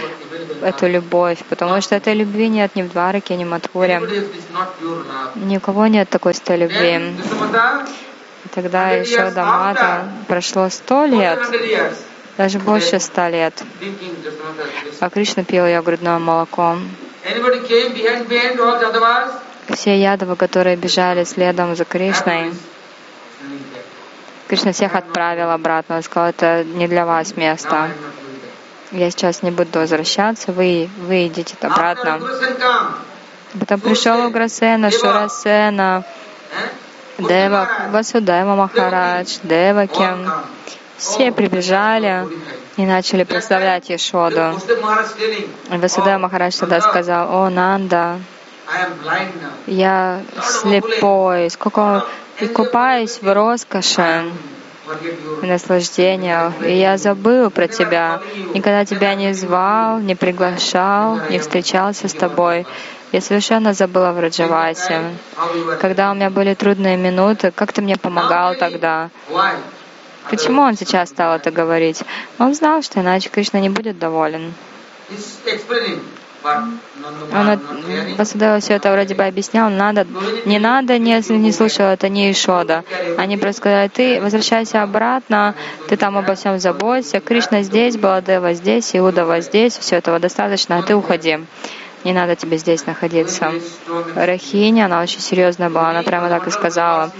эту 0.62 0.88
любовь, 0.88 1.40
потому 1.50 1.82
что 1.82 1.96
этой 1.96 2.14
любви 2.14 2.48
нет 2.48 2.76
ни 2.76 2.82
в 2.82 2.92
Двараке, 2.92 3.36
ни 3.36 3.44
в 3.44 3.50
Матхуре. 3.50 3.96
Everybody 3.96 4.18
else 4.18 4.36
is 4.36 4.54
not 4.54 4.68
pure 4.80 5.06
love. 5.06 5.46
Ни 5.46 5.58
у 5.58 5.60
кого 5.60 5.88
нет 5.88 6.10
такой 6.10 6.34
стой 6.34 6.58
любви. 6.58 7.14
И 8.46 8.50
тогда 8.56 8.92
еще 8.92 9.32
до 9.32 9.44
мата 9.44 10.06
прошло 10.28 10.70
сто 10.70 11.06
лет, 11.06 11.40
400 11.40 11.66
years, 11.66 11.96
даже 12.38 12.60
больше 12.60 13.00
ста 13.00 13.30
лет, 13.30 13.62
а 15.00 15.10
Кришна 15.10 15.44
пил 15.44 15.66
ее 15.66 15.82
грудное 15.82 16.20
молоко. 16.20 16.78
Все 19.70 19.98
ядовы, 19.98 20.36
которые 20.36 20.76
бежали 20.76 21.24
следом 21.24 21.76
за 21.76 21.86
Кришной, 21.86 22.54
Кришна 24.54 24.72
всех 24.72 24.94
отправил 24.94 25.50
обратно. 25.50 25.96
Он 25.96 26.04
сказал, 26.04 26.30
это 26.30 26.64
не 26.64 26.88
для 26.88 27.08
вас 27.08 27.36
место. 27.36 27.90
Я 28.92 29.10
сейчас 29.10 29.42
не 29.42 29.50
буду 29.50 29.80
возвращаться, 29.80 30.52
вы, 30.52 30.92
вы 31.08 31.26
идите 31.26 31.56
обратно. 31.60 32.22
Потом 33.60 33.80
пришел 33.80 34.28
Уграсена, 34.28 34.92
Шурасена, 34.92 36.04
eh? 37.18 37.28
Дева, 37.28 37.68
Васудева 37.90 38.54
Махарадж, 38.54 39.40
Деваки. 39.42 40.08
Все 40.98 41.32
прибежали 41.32 42.28
и 42.78 42.86
начали 42.86 43.24
прославлять 43.24 43.90
Ешоду. 43.90 44.56
И 45.72 45.78
Васудева 45.78 46.20
Махарадж 46.20 46.60
тогда 46.60 46.80
сказал, 46.80 47.44
о, 47.44 47.50
Нанда, 47.50 48.20
я 49.66 50.22
слепой, 50.44 51.50
сколько 51.50 52.06
и 52.40 52.48
купаюсь 52.48 53.22
в 53.22 53.34
роскоши 53.34 54.32
и 55.42 55.46
наслаждениях, 55.46 56.54
и 56.62 56.74
я 56.78 56.98
забыл 56.98 57.50
про 57.50 57.68
тебя. 57.68 58.22
Никогда 58.54 58.86
тебя 58.86 59.16
не 59.16 59.34
звал, 59.34 60.00
не 60.00 60.16
приглашал, 60.16 61.20
не 61.30 61.40
встречался 61.40 62.08
с 62.08 62.14
тобой. 62.14 62.66
Я 63.12 63.22
совершенно 63.22 63.74
забыла 63.74 64.12
в 64.12 64.20
Раджавасе. 64.20 65.02
Когда 65.80 66.12
у 66.12 66.16
меня 66.16 66.30
были 66.30 66.54
трудные 66.56 66.98
минуты, 66.98 67.52
как 67.52 67.72
ты 67.72 67.82
мне 67.82 67.96
помогал 67.96 68.56
тогда? 68.56 69.10
Почему 70.30 70.62
он 70.62 70.76
сейчас 70.76 71.10
стал 71.10 71.36
это 71.36 71.52
говорить? 71.52 72.02
Он 72.40 72.56
знал, 72.56 72.82
что 72.82 73.02
иначе 73.02 73.30
Кришна 73.30 73.60
не 73.60 73.70
будет 73.70 74.00
доволен. 74.00 74.54
Он. 76.44 77.60
Васудева 78.18 78.60
все 78.60 78.74
это 78.74 78.92
вроде 78.92 79.16
бы 79.16 79.24
объяснял, 79.24 79.70
надо, 79.70 80.06
не 80.46 80.60
надо, 80.60 80.98
не, 80.98 81.22
не 81.38 81.52
слушал, 81.52 81.86
это 81.86 82.10
не 82.10 82.32
Ишода. 82.32 82.84
Они 83.18 83.38
просто 83.38 83.62
сказали, 83.62 83.88
ты 83.88 84.22
возвращайся 84.22 84.84
обратно, 84.84 85.56
ты 85.88 85.98
там 85.98 86.18
обо 86.18 86.36
всем 86.36 86.60
заботься, 86.60 87.20
Кришна 87.20 87.62
здесь, 87.62 87.98
Баладева 87.98 88.54
здесь, 88.54 88.96
Иудова 88.96 89.42
здесь, 89.42 89.78
все 89.78 89.98
этого 89.98 90.20
достаточно, 90.20 90.78
а 90.78 90.84
ты 90.84 90.96
уходи. 90.96 91.40
Не 92.04 92.14
надо 92.14 92.36
тебе 92.36 92.58
здесь 92.58 92.86
находиться. 92.86 93.54
Рахини, 94.16 94.82
она 94.82 95.02
очень 95.02 95.22
серьезная 95.22 95.70
была, 95.70 95.90
она 95.90 96.04
прямо 96.04 96.30
так 96.30 96.48
и 96.48 96.52
сказала. 96.52 97.12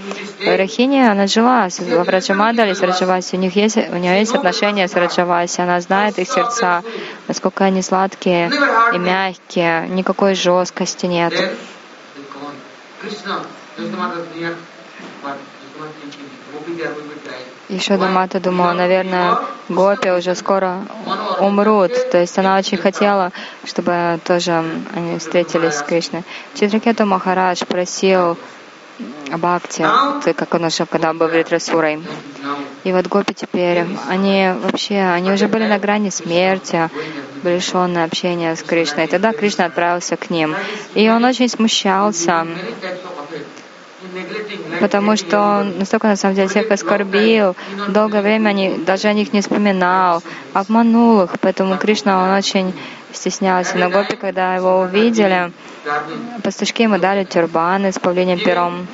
Рахини, 0.44 1.00
она 1.00 1.26
жила 1.26 1.68
в 1.68 2.08
Раджамадале 2.08 2.74
с 2.74 2.80
Раджаваси, 2.82 3.36
у, 3.36 3.40
них 3.40 3.56
есть, 3.56 3.76
у 3.76 3.96
нее 3.96 4.18
есть 4.18 4.34
отношения 4.34 4.86
с 4.86 4.94
Раджаваси, 4.94 5.60
она 5.60 5.80
знает 5.80 6.18
их 6.18 6.28
сердца, 6.28 6.82
насколько 7.28 7.64
они 7.64 7.82
сладкие 7.82 8.50
и 8.92 8.98
мягкие, 8.98 9.88
никакой 9.88 10.34
жесткости 10.34 11.06
нет. 11.06 11.32
Krishna, 13.00 13.44
Krishna 13.76 14.24
die. 17.68 17.76
Еще 17.76 17.96
Дамата 17.96 18.40
думала, 18.40 18.72
наверное, 18.72 19.38
Гопи 19.68 20.10
уже 20.10 20.34
скоро 20.34 20.82
умрут. 21.40 21.92
То 22.10 22.18
есть 22.18 22.38
она 22.38 22.58
очень 22.58 22.78
хотела, 22.78 23.32
чтобы 23.64 24.18
тоже 24.24 24.64
они 24.94 25.18
встретились 25.18 25.74
с 25.74 25.82
Кришной. 25.82 26.24
Читракету 26.54 27.06
Махарадж 27.06 27.64
просил 27.64 28.36
Бхакти, 29.28 29.82
как 30.34 30.54
он 30.54 30.64
уже 30.64 30.86
когда 30.86 31.12
был 31.12 31.26
в 31.26 31.34
Ритрасурой. 31.34 31.96
Now, 31.96 32.64
И 32.84 32.92
вот 32.92 33.06
Гопи 33.06 33.34
теперь, 33.34 33.86
они 34.08 34.52
вообще, 34.62 35.00
они 35.00 35.32
уже 35.32 35.48
были 35.48 35.66
на 35.66 35.78
грани 35.78 36.10
смерти, 36.10 36.90
были 37.42 37.56
лишенные 37.56 38.04
общения 38.04 38.54
с 38.54 38.62
Кришной. 38.62 39.06
И 39.06 39.08
тогда 39.08 39.32
Кришна 39.32 39.64
отправился 39.64 40.16
к 40.16 40.30
ним. 40.30 40.54
И 40.94 41.08
он 41.08 41.24
очень 41.24 41.48
смущался, 41.48 42.46
потому 44.80 45.16
что 45.16 45.40
он 45.40 45.78
настолько 45.78 46.08
на 46.08 46.16
самом 46.16 46.34
деле 46.34 46.48
всех 46.48 46.70
оскорбил, 46.70 47.56
долгое 47.88 48.22
время 48.22 48.50
они, 48.50 48.78
даже 48.78 49.08
о 49.08 49.12
них 49.12 49.32
не 49.32 49.40
вспоминал, 49.40 50.22
обманул 50.52 51.22
их, 51.22 51.30
поэтому 51.40 51.78
Кришна, 51.78 52.22
он 52.22 52.30
очень 52.30 52.74
стеснялся. 53.12 53.76
Но 53.76 53.90
Гопи, 53.90 54.16
когда 54.16 54.54
его 54.54 54.80
увидели, 54.80 55.52
пастушки 56.42 56.82
ему 56.82 56.98
дали 56.98 57.24
тюрбаны 57.24 57.92
с 57.92 57.98
павлиним 57.98 58.38
пером, 58.38 58.86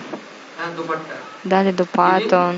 дали 1.45 1.73
дупату, 1.73 2.53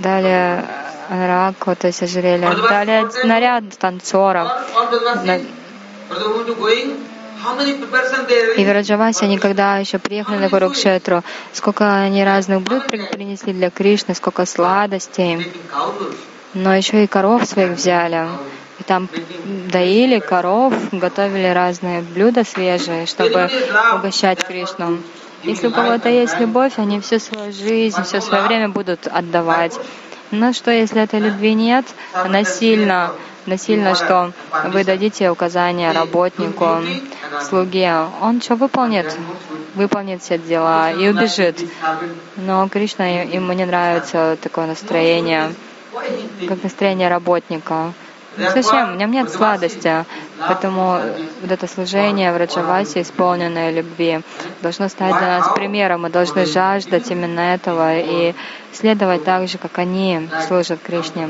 дали 0.00 0.64
раку, 1.10 1.76
то 1.76 1.86
есть 1.86 2.02
ожерелье, 2.02 2.48
дали 2.68 3.26
наряд 3.26 3.64
танцоров. 3.78 4.48
И 7.44 8.64
в 8.64 8.68
arrange? 8.68 8.72
Раджавасе 8.72 9.24
они 9.26 9.38
когда 9.38 9.76
еще 9.78 9.98
приехали 9.98 10.38
на 10.38 10.48
Курукшетру, 10.48 11.22
сколько 11.52 11.94
они 12.00 12.24
разных 12.24 12.62
блюд 12.62 12.86
при- 12.86 13.06
принесли 13.06 13.52
для 13.52 13.70
Кришны, 13.70 14.14
сколько 14.14 14.46
сладостей. 14.46 15.52
Но 16.54 16.74
еще 16.74 17.04
и 17.04 17.06
коров 17.06 17.44
своих 17.44 17.72
взяли. 17.72 18.26
И 18.80 18.82
там 18.82 19.08
доили 19.72 20.18
коров, 20.18 20.74
готовили 20.92 21.48
разные 21.48 22.00
блюда 22.02 22.44
свежие, 22.44 23.06
чтобы 23.06 23.50
угощать 23.94 24.44
Кришну. 24.44 24.98
Если 25.42 25.66
у 25.68 25.70
кого-то 25.70 26.08
есть 26.08 26.40
любовь, 26.40 26.72
они 26.78 27.00
всю 27.00 27.18
свою 27.18 27.52
жизнь, 27.52 28.02
все 28.04 28.20
свое 28.22 28.44
время 28.44 28.70
будут 28.70 29.06
отдавать. 29.06 29.78
Но 30.30 30.52
что, 30.52 30.70
если 30.70 31.02
этой 31.02 31.20
любви 31.20 31.54
нет, 31.54 31.84
насильно, 32.28 33.12
насильно, 33.46 33.94
что 33.94 34.32
вы 34.66 34.84
дадите 34.84 35.30
указания 35.30 35.92
работнику, 35.92 36.78
слуге, 37.48 38.06
он 38.20 38.40
что 38.40 38.56
выполнит? 38.56 39.16
Выполнит 39.74 40.22
все 40.22 40.38
дела 40.38 40.92
и 40.92 41.08
убежит. 41.08 41.60
Но 42.36 42.68
Кришна, 42.68 43.06
ему 43.06 43.52
не 43.52 43.64
нравится 43.64 44.36
такое 44.40 44.66
настроение, 44.66 45.52
как 46.48 46.62
настроение 46.62 47.08
работника. 47.08 47.92
Совсем, 48.36 48.94
в 48.94 48.96
нем 48.96 49.12
нет 49.12 49.30
сладости. 49.30 50.04
Поэтому 50.38 51.00
вот 51.40 51.50
это 51.50 51.66
служение 51.66 52.32
в 52.32 52.36
Раджавасе, 52.36 53.02
исполненное 53.02 53.70
любви, 53.70 54.20
должно 54.62 54.88
стать 54.88 55.16
для 55.18 55.38
нас 55.38 55.54
примером. 55.54 56.02
Мы 56.02 56.10
должны 56.10 56.44
жаждать 56.46 57.10
именно 57.10 57.40
этого 57.40 57.98
и 57.98 58.34
следовать 58.72 59.24
так 59.24 59.48
же, 59.48 59.58
как 59.58 59.78
они 59.78 60.28
служат 60.46 60.80
Кришне. 60.82 61.28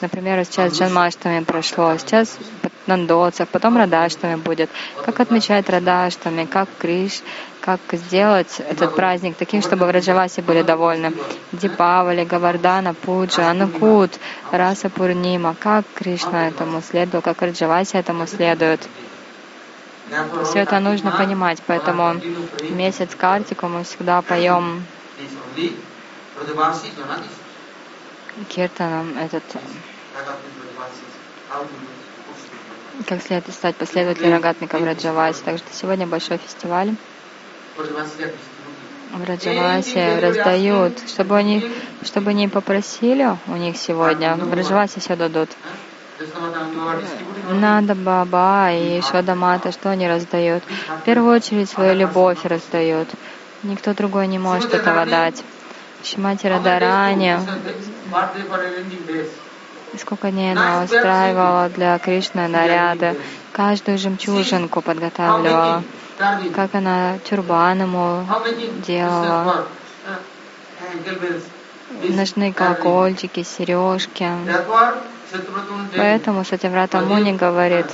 Например, 0.00 0.44
сейчас 0.44 0.72
Джанмаштами 0.74 1.42
прошло, 1.44 1.96
сейчас 1.98 2.38
Нандоцев, 2.86 3.48
потом 3.48 3.76
Радаштами 3.76 4.36
будет. 4.36 4.70
Как 5.04 5.20
отмечать 5.20 5.68
Радаштами, 5.68 6.44
как 6.44 6.68
Криш, 6.78 7.22
как 7.60 7.80
сделать 7.92 8.60
этот 8.60 8.96
праздник 8.96 9.36
таким, 9.36 9.60
чтобы 9.60 9.84
в 9.86 9.90
Раджавасе 9.90 10.40
были 10.40 10.62
довольны. 10.62 11.12
Дипавали, 11.52 12.24
Гавардана, 12.24 12.94
Пуджа, 12.94 13.50
Анукут, 13.50 14.18
Раса 14.50 14.88
Пурнима. 14.88 15.54
Как 15.60 15.84
Кришна 15.94 16.48
этому 16.48 16.80
следует, 16.80 17.24
как 17.24 17.42
Раджавасе 17.42 17.98
этому 17.98 18.26
следует. 18.28 18.80
Все 20.44 20.60
это 20.60 20.80
нужно 20.80 21.10
понимать, 21.10 21.62
поэтому 21.66 22.20
месяц 22.70 23.14
Картику 23.14 23.68
мы 23.68 23.84
всегда 23.84 24.22
поем 24.22 24.84
киртаном 28.48 29.18
этот, 29.18 29.42
как 33.06 33.22
следует 33.22 33.54
стать 33.54 33.76
последователем 33.76 34.32
Рагатмика 34.32 34.78
в 34.78 34.84
Раджавасе. 34.84 35.42
Так 35.44 35.58
что 35.58 35.68
сегодня 35.72 36.06
большой 36.06 36.38
фестиваль. 36.38 36.94
в 39.12 39.24
Раджавасе 39.24 40.18
раздают, 40.20 41.08
чтобы 41.08 41.36
они, 41.36 41.70
чтобы 42.02 42.34
не 42.34 42.48
попросили 42.48 43.36
у 43.46 43.56
них 43.56 43.76
сегодня, 43.76 44.36
в 44.36 44.52
Раджавасе 44.52 45.00
все 45.00 45.16
дадут. 45.16 45.50
Надо 47.50 47.94
Баба 47.94 48.72
и 48.72 49.00
Шодамата, 49.00 49.72
что 49.72 49.90
они 49.90 50.08
раздают? 50.08 50.62
В 51.00 51.04
первую 51.04 51.36
очередь 51.36 51.70
свою 51.70 51.94
любовь 51.94 52.44
раздают. 52.44 53.08
Никто 53.62 53.94
другой 53.94 54.26
не 54.26 54.38
может 54.38 54.74
этого 54.74 55.06
дать. 55.06 55.42
Шимати 56.04 56.46
Радарани, 56.46 57.38
сколько 59.98 60.30
дней 60.30 60.52
она 60.52 60.84
устраивала 60.84 61.68
для 61.68 61.98
Кришны 61.98 62.46
наряды, 62.46 63.16
каждую 63.52 63.98
жемчужинку 63.98 64.80
подготавливала, 64.80 65.82
как 66.54 66.74
она 66.74 67.18
тюрбан 67.28 67.82
ему 67.82 68.24
делала. 68.86 69.66
Нужны 72.02 72.52
колокольчики, 72.52 73.42
сережки. 73.42 74.28
Поэтому 75.96 76.44
Сатяврата 76.44 77.00
Муни 77.00 77.32
говорит, 77.32 77.86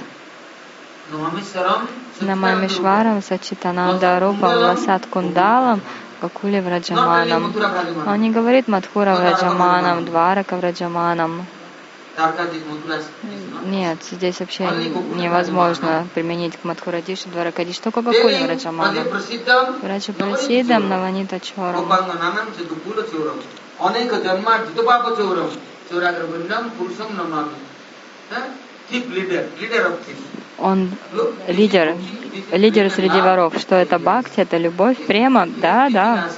Намамишварам 2.21 3.23
Сачитананда 3.23 4.21
Рупам 4.21 4.59
Васат 4.61 5.07
Кундалам 5.07 5.81
Гакули 6.23 6.61
Враджаманам. 6.61 7.53
Он 8.07 8.21
не 8.21 8.31
говорит 8.31 8.69
Мадхура 8.69 9.15
Враджаманам, 9.15 10.05
Дварака 10.05 10.57
Враджаманам. 10.57 11.47
Нет, 13.67 13.99
здесь 14.11 14.39
вообще 14.39 14.65
невозможно 15.17 16.07
применить 16.15 16.57
к 16.57 16.65
Мадхурадишу, 16.65 17.29
Дваракадиш, 17.29 17.79
только 17.79 18.01
Гакули 18.03 18.45
Враджаманам. 18.45 19.05
Враджа 19.83 20.13
Прасидам 20.13 20.89
Наванита 20.89 21.41
Чорам. 21.41 21.87
Он 30.59 30.91
лидер, 31.49 31.97
лидер 32.53 32.91
среди 32.91 33.21
воров. 33.21 33.55
Что 33.59 33.75
это 33.77 33.99
бхакти, 33.99 34.41
это 34.41 34.57
любовь, 34.57 34.97
према, 35.07 35.47
да, 35.47 35.89
да. 35.91 36.29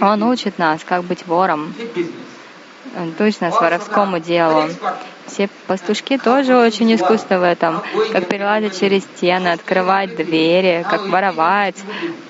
Он 0.00 0.22
учит 0.22 0.58
нас, 0.58 0.84
как 0.84 1.04
быть 1.04 1.26
вором. 1.26 1.74
точно 3.16 3.50
с 3.50 3.52
нас 3.52 3.60
воровскому 3.60 4.18
делу. 4.18 4.68
Все 5.26 5.48
пастушки 5.66 6.16
тоже 6.18 6.56
очень 6.56 6.94
искусны 6.94 7.38
в 7.38 7.42
этом. 7.42 7.82
Как 8.12 8.28
перелазить 8.28 8.78
через 8.78 9.02
стены, 9.02 9.48
открывать 9.48 10.16
двери, 10.16 10.86
как 10.88 11.06
воровать, 11.08 11.76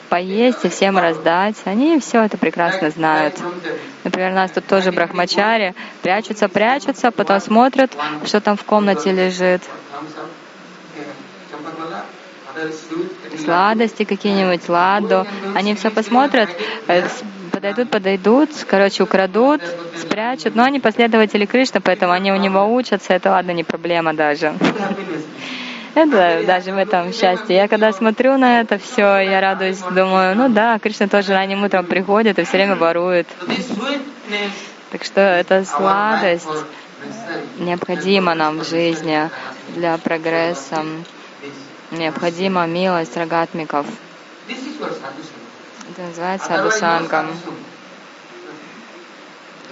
поесть 0.08 0.64
и 0.64 0.68
всем 0.68 0.98
раздать. 0.98 1.56
Они 1.64 1.98
все 2.00 2.22
это 2.22 2.36
прекрасно 2.36 2.90
знают. 2.90 3.34
Например, 4.04 4.32
у 4.32 4.34
нас 4.34 4.50
тут 4.50 4.66
тоже 4.66 4.92
брахмачари 4.92 5.74
прячутся, 6.02 6.48
прячутся, 6.48 7.10
потом 7.10 7.40
смотрят, 7.40 7.92
что 8.24 8.40
там 8.40 8.56
в 8.56 8.64
комнате 8.64 9.12
лежит. 9.12 9.62
Сладости 13.44 14.04
какие-нибудь, 14.04 14.68
ладу. 14.68 15.26
Они 15.54 15.74
все 15.74 15.90
посмотрят, 15.90 16.48
э, 16.88 17.06
подойдут, 17.52 17.90
подойдут, 17.90 18.50
короче, 18.66 19.02
украдут, 19.02 19.60
спрячут. 19.96 20.54
Но 20.54 20.64
они 20.64 20.80
последователи 20.80 21.46
Кришны, 21.46 21.80
поэтому 21.80 22.12
они 22.12 22.32
у 22.32 22.36
него 22.36 22.64
учатся. 22.74 23.14
Это 23.14 23.30
ладно, 23.30 23.52
не 23.52 23.64
проблема 23.64 24.14
даже. 24.14 24.54
Это 25.98 26.44
даже 26.46 26.72
в 26.72 26.76
этом 26.76 27.12
счастье. 27.12 27.56
Я 27.56 27.66
когда 27.66 27.92
смотрю 27.92 28.38
на 28.38 28.60
это 28.60 28.78
все, 28.78 29.18
я 29.18 29.40
радуюсь, 29.40 29.78
думаю, 29.78 30.36
ну 30.36 30.48
да, 30.48 30.78
Кришна 30.78 31.08
тоже 31.08 31.32
ранним 31.32 31.64
утром 31.64 31.84
приходит 31.86 32.38
и 32.38 32.44
все 32.44 32.58
время 32.58 32.76
ворует. 32.76 33.26
Так 34.90 35.02
что 35.02 35.20
эта 35.20 35.64
сладость 35.64 36.46
необходима 37.58 38.34
нам 38.34 38.60
в 38.60 38.68
жизни 38.68 39.28
для 39.74 39.98
прогресса. 39.98 40.84
Необходима 41.90 42.66
милость 42.66 43.16
рогатмиков. 43.16 43.84
Это 44.46 46.02
называется 46.06 46.46
садусангом. 46.46 47.26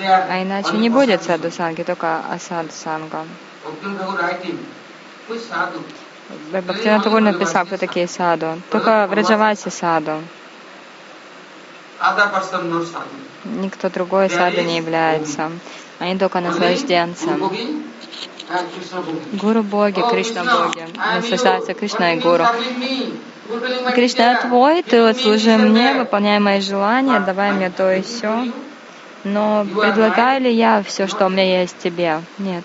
А 0.01 0.43
иначе 0.43 0.72
не 0.72 0.91
будет 0.91 1.22
садусанги, 1.22 1.85
только 1.85 2.18
асадусанга. 2.33 3.24
Бхактивинат 6.29 7.05
Такур 7.05 7.20
написал, 7.20 7.66
кто 7.66 7.77
такие 7.77 8.09
саду. 8.09 8.61
Только 8.70 9.07
в 9.09 9.12
Раджавасе 9.12 9.70
саду. 9.70 10.22
Никто 13.45 13.91
другой 13.91 14.29
саду 14.29 14.61
не 14.62 14.79
является. 14.79 15.51
Они 15.99 16.18
только 16.18 16.41
наслажденцы. 16.41 17.29
Гуру 19.33 19.62
боги, 19.62 20.03
Кришна 20.11 20.45
боги. 20.45 20.87
Наслаждаются 20.97 21.74
Кришна 21.74 22.14
и 22.14 22.20
Гуру. 22.20 22.45
Кришна, 23.95 24.41
твой, 24.41 24.83
ты 24.83 25.03
вот 25.03 25.16
служи 25.16 25.57
мне, 25.57 25.95
выполняй 25.95 26.41
мои 26.41 26.61
желания, 26.61 27.20
давай 27.20 27.53
мне 27.53 27.70
то 27.70 27.93
и 27.93 28.03
все. 28.03 28.49
Но 29.24 29.64
предлагаю 29.64 30.43
ли 30.43 30.53
я 30.53 30.83
все, 30.83 31.07
что 31.07 31.27
у 31.27 31.29
меня 31.29 31.61
есть 31.61 31.79
тебе? 31.79 32.20
Нет. 32.39 32.64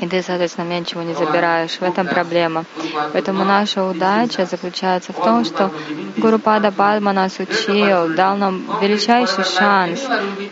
И 0.00 0.06
ты, 0.08 0.22
соответственно, 0.22 0.64
меня 0.64 0.80
ничего 0.80 1.02
не 1.02 1.12
забираешь. 1.12 1.78
В 1.78 1.82
этом 1.82 2.06
проблема. 2.06 2.64
Поэтому 3.12 3.44
наша 3.44 3.84
удача 3.84 4.46
заключается 4.46 5.12
в 5.12 5.22
том, 5.22 5.44
что 5.44 5.70
Гурупада 6.16 6.72
Падма 6.72 7.12
нас 7.12 7.38
учил, 7.38 8.08
дал 8.14 8.36
нам 8.36 8.64
величайший 8.80 9.44
шанс 9.44 10.00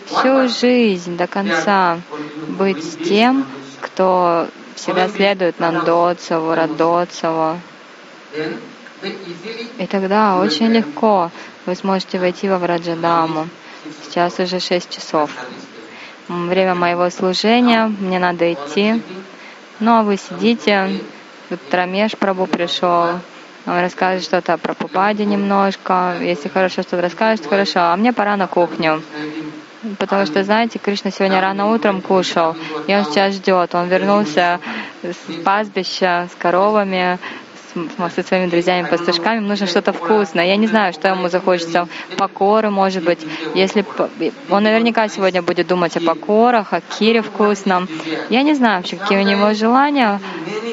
всю 0.07 0.49
жизнь 0.49 1.17
до 1.17 1.27
конца 1.27 1.99
быть 2.49 3.05
тем, 3.05 3.47
кто 3.81 4.49
всегда 4.75 5.09
следует 5.09 5.59
Нандоцеву, 5.59 6.55
Радоцеву. 6.55 7.59
И 9.79 9.87
тогда 9.87 10.37
очень 10.37 10.73
легко 10.73 11.31
вы 11.65 11.75
сможете 11.75 12.19
войти 12.19 12.49
во 12.49 12.59
Враджадаму. 12.59 13.49
Сейчас 14.03 14.39
уже 14.39 14.61
шесть 14.61 14.91
часов. 14.91 15.31
Время 16.29 16.75
моего 16.75 17.09
служения, 17.09 17.87
мне 17.87 18.19
надо 18.19 18.53
идти. 18.53 19.03
Ну 19.81 19.93
а 19.93 20.03
вы 20.03 20.17
сидите, 20.17 21.01
тут 21.49 21.61
Рамеш 21.73 22.17
Прабу 22.17 22.47
пришел, 22.47 23.21
он 23.67 23.81
расскажет 23.81 24.25
что-то 24.25 24.57
про 24.57 24.75
Пупаде 24.75 25.25
немножко. 25.25 26.17
Если 26.21 26.49
хорошо 26.49 26.83
что-то 26.83 27.03
расскажет, 27.03 27.47
хорошо. 27.47 27.81
А 27.81 27.97
мне 27.97 28.13
пора 28.13 28.37
на 28.37 28.47
кухню. 28.47 29.03
Потому 29.99 30.27
что, 30.27 30.43
знаете, 30.43 30.79
Кришна 30.79 31.11
сегодня 31.11 31.41
рано 31.41 31.67
утром 31.67 32.01
кушал, 32.01 32.57
и 32.87 32.95
он 32.95 33.05
сейчас 33.05 33.35
ждет. 33.35 33.75
Он 33.75 33.87
вернулся 33.89 34.59
с 35.03 35.43
пастбища, 35.45 36.29
с 36.33 36.35
коровами, 36.37 37.19
со 38.15 38.23
своими 38.23 38.47
друзьями-пастушками, 38.47 39.41
нужно 39.41 39.67
что-то 39.67 39.93
вкусное. 39.93 40.47
Я 40.47 40.57
не 40.57 40.67
знаю, 40.67 40.93
что 40.93 41.09
ему 41.09 41.29
захочется. 41.29 41.89
Покоры, 42.17 42.71
может 42.71 43.05
быть. 43.05 43.21
Если 43.55 43.85
он 44.51 44.63
наверняка 44.63 45.09
сегодня 45.09 45.43
будет 45.43 45.67
думать 45.67 45.97
о 45.97 46.01
покорах, 46.01 46.73
о 46.73 46.81
кире 46.81 47.23
вкусном. 47.23 47.89
Я 48.31 48.43
не 48.43 48.55
знаю 48.55 48.79
вообще, 48.79 48.97
какие 48.97 49.19
у 49.19 49.23
него 49.23 49.53
желания. 49.55 50.21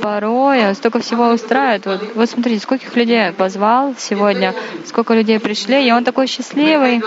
Порой 0.01 0.67
он 0.67 0.75
столько 0.75 0.99
всего 0.99 1.29
устраивает. 1.29 1.85
Вот, 1.85 2.15
вот 2.15 2.29
смотрите, 2.29 2.61
скольких 2.61 2.95
людей 2.95 3.31
позвал 3.31 3.95
сегодня, 3.97 4.53
сколько 4.85 5.13
людей 5.13 5.39
пришли, 5.39 5.87
и 5.87 5.91
он 5.91 6.03
такой 6.03 6.27
счастливый. 6.27 7.01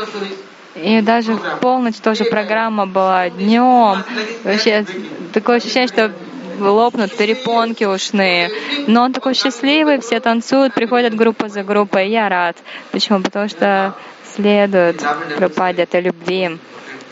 И 0.75 1.01
даже 1.01 1.35
в 1.35 1.59
полночь 1.61 1.97
тоже 1.97 2.25
программа 2.25 2.87
была 2.87 3.31
днем. 3.31 4.05
Вообще 4.45 4.85
такое 5.33 5.57
ощущение, 5.57 5.89
что 5.89 6.13
лопнут 6.61 7.17
перепонки 7.17 7.85
ушные. 7.85 8.51
Но 8.87 9.03
он 9.03 9.13
такой 9.13 9.35
счастливый, 9.35 10.01
все 10.01 10.21
танцуют, 10.21 10.75
приходят 10.75 11.15
группа 11.15 11.49
за 11.49 11.63
группой, 11.63 12.09
я 12.09 12.29
рад. 12.29 12.57
Почему? 12.93 13.23
Потому 13.23 13.49
что 13.49 13.95
следует 14.25 15.03
пропаде 15.37 15.83
этой 15.83 16.01
любви. 16.01 16.59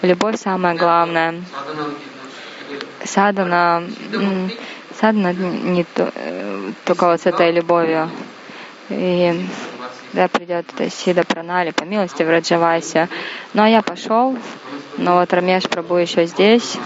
Любовь 0.02 0.40
самое 0.40 0.76
главное. 0.76 1.42
Садана, 3.04 3.84
садана 4.98 5.32
не 5.32 5.86
э, 5.96 6.72
только 6.84 7.16
с 7.16 7.26
этой 7.26 7.52
любовью. 7.52 8.10
И 8.88 9.46
да, 10.12 10.28
придет 10.28 10.66
Сида 10.90 11.24
Пранали, 11.24 11.70
по 11.70 11.84
милости 11.84 12.22
в 12.22 12.30
Раджавасе. 12.30 13.08
Ну 13.52 13.62
а 13.62 13.68
я 13.68 13.82
пошел, 13.82 14.36
но 14.96 15.18
вот 15.18 15.32
Рамеш 15.32 15.64
Прабу 15.64 15.96
еще 15.96 16.26
здесь. 16.26 16.78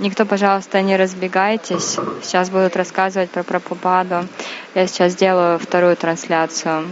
Никто, 0.00 0.26
пожалуйста, 0.26 0.82
не 0.82 0.96
разбегайтесь. 0.96 1.98
Сейчас 2.22 2.50
будут 2.50 2.76
рассказывать 2.76 3.30
про 3.30 3.42
Прабхупаду. 3.42 4.26
Я 4.74 4.86
сейчас 4.86 5.12
сделаю 5.12 5.58
вторую 5.58 5.96
трансляцию. 5.96 6.88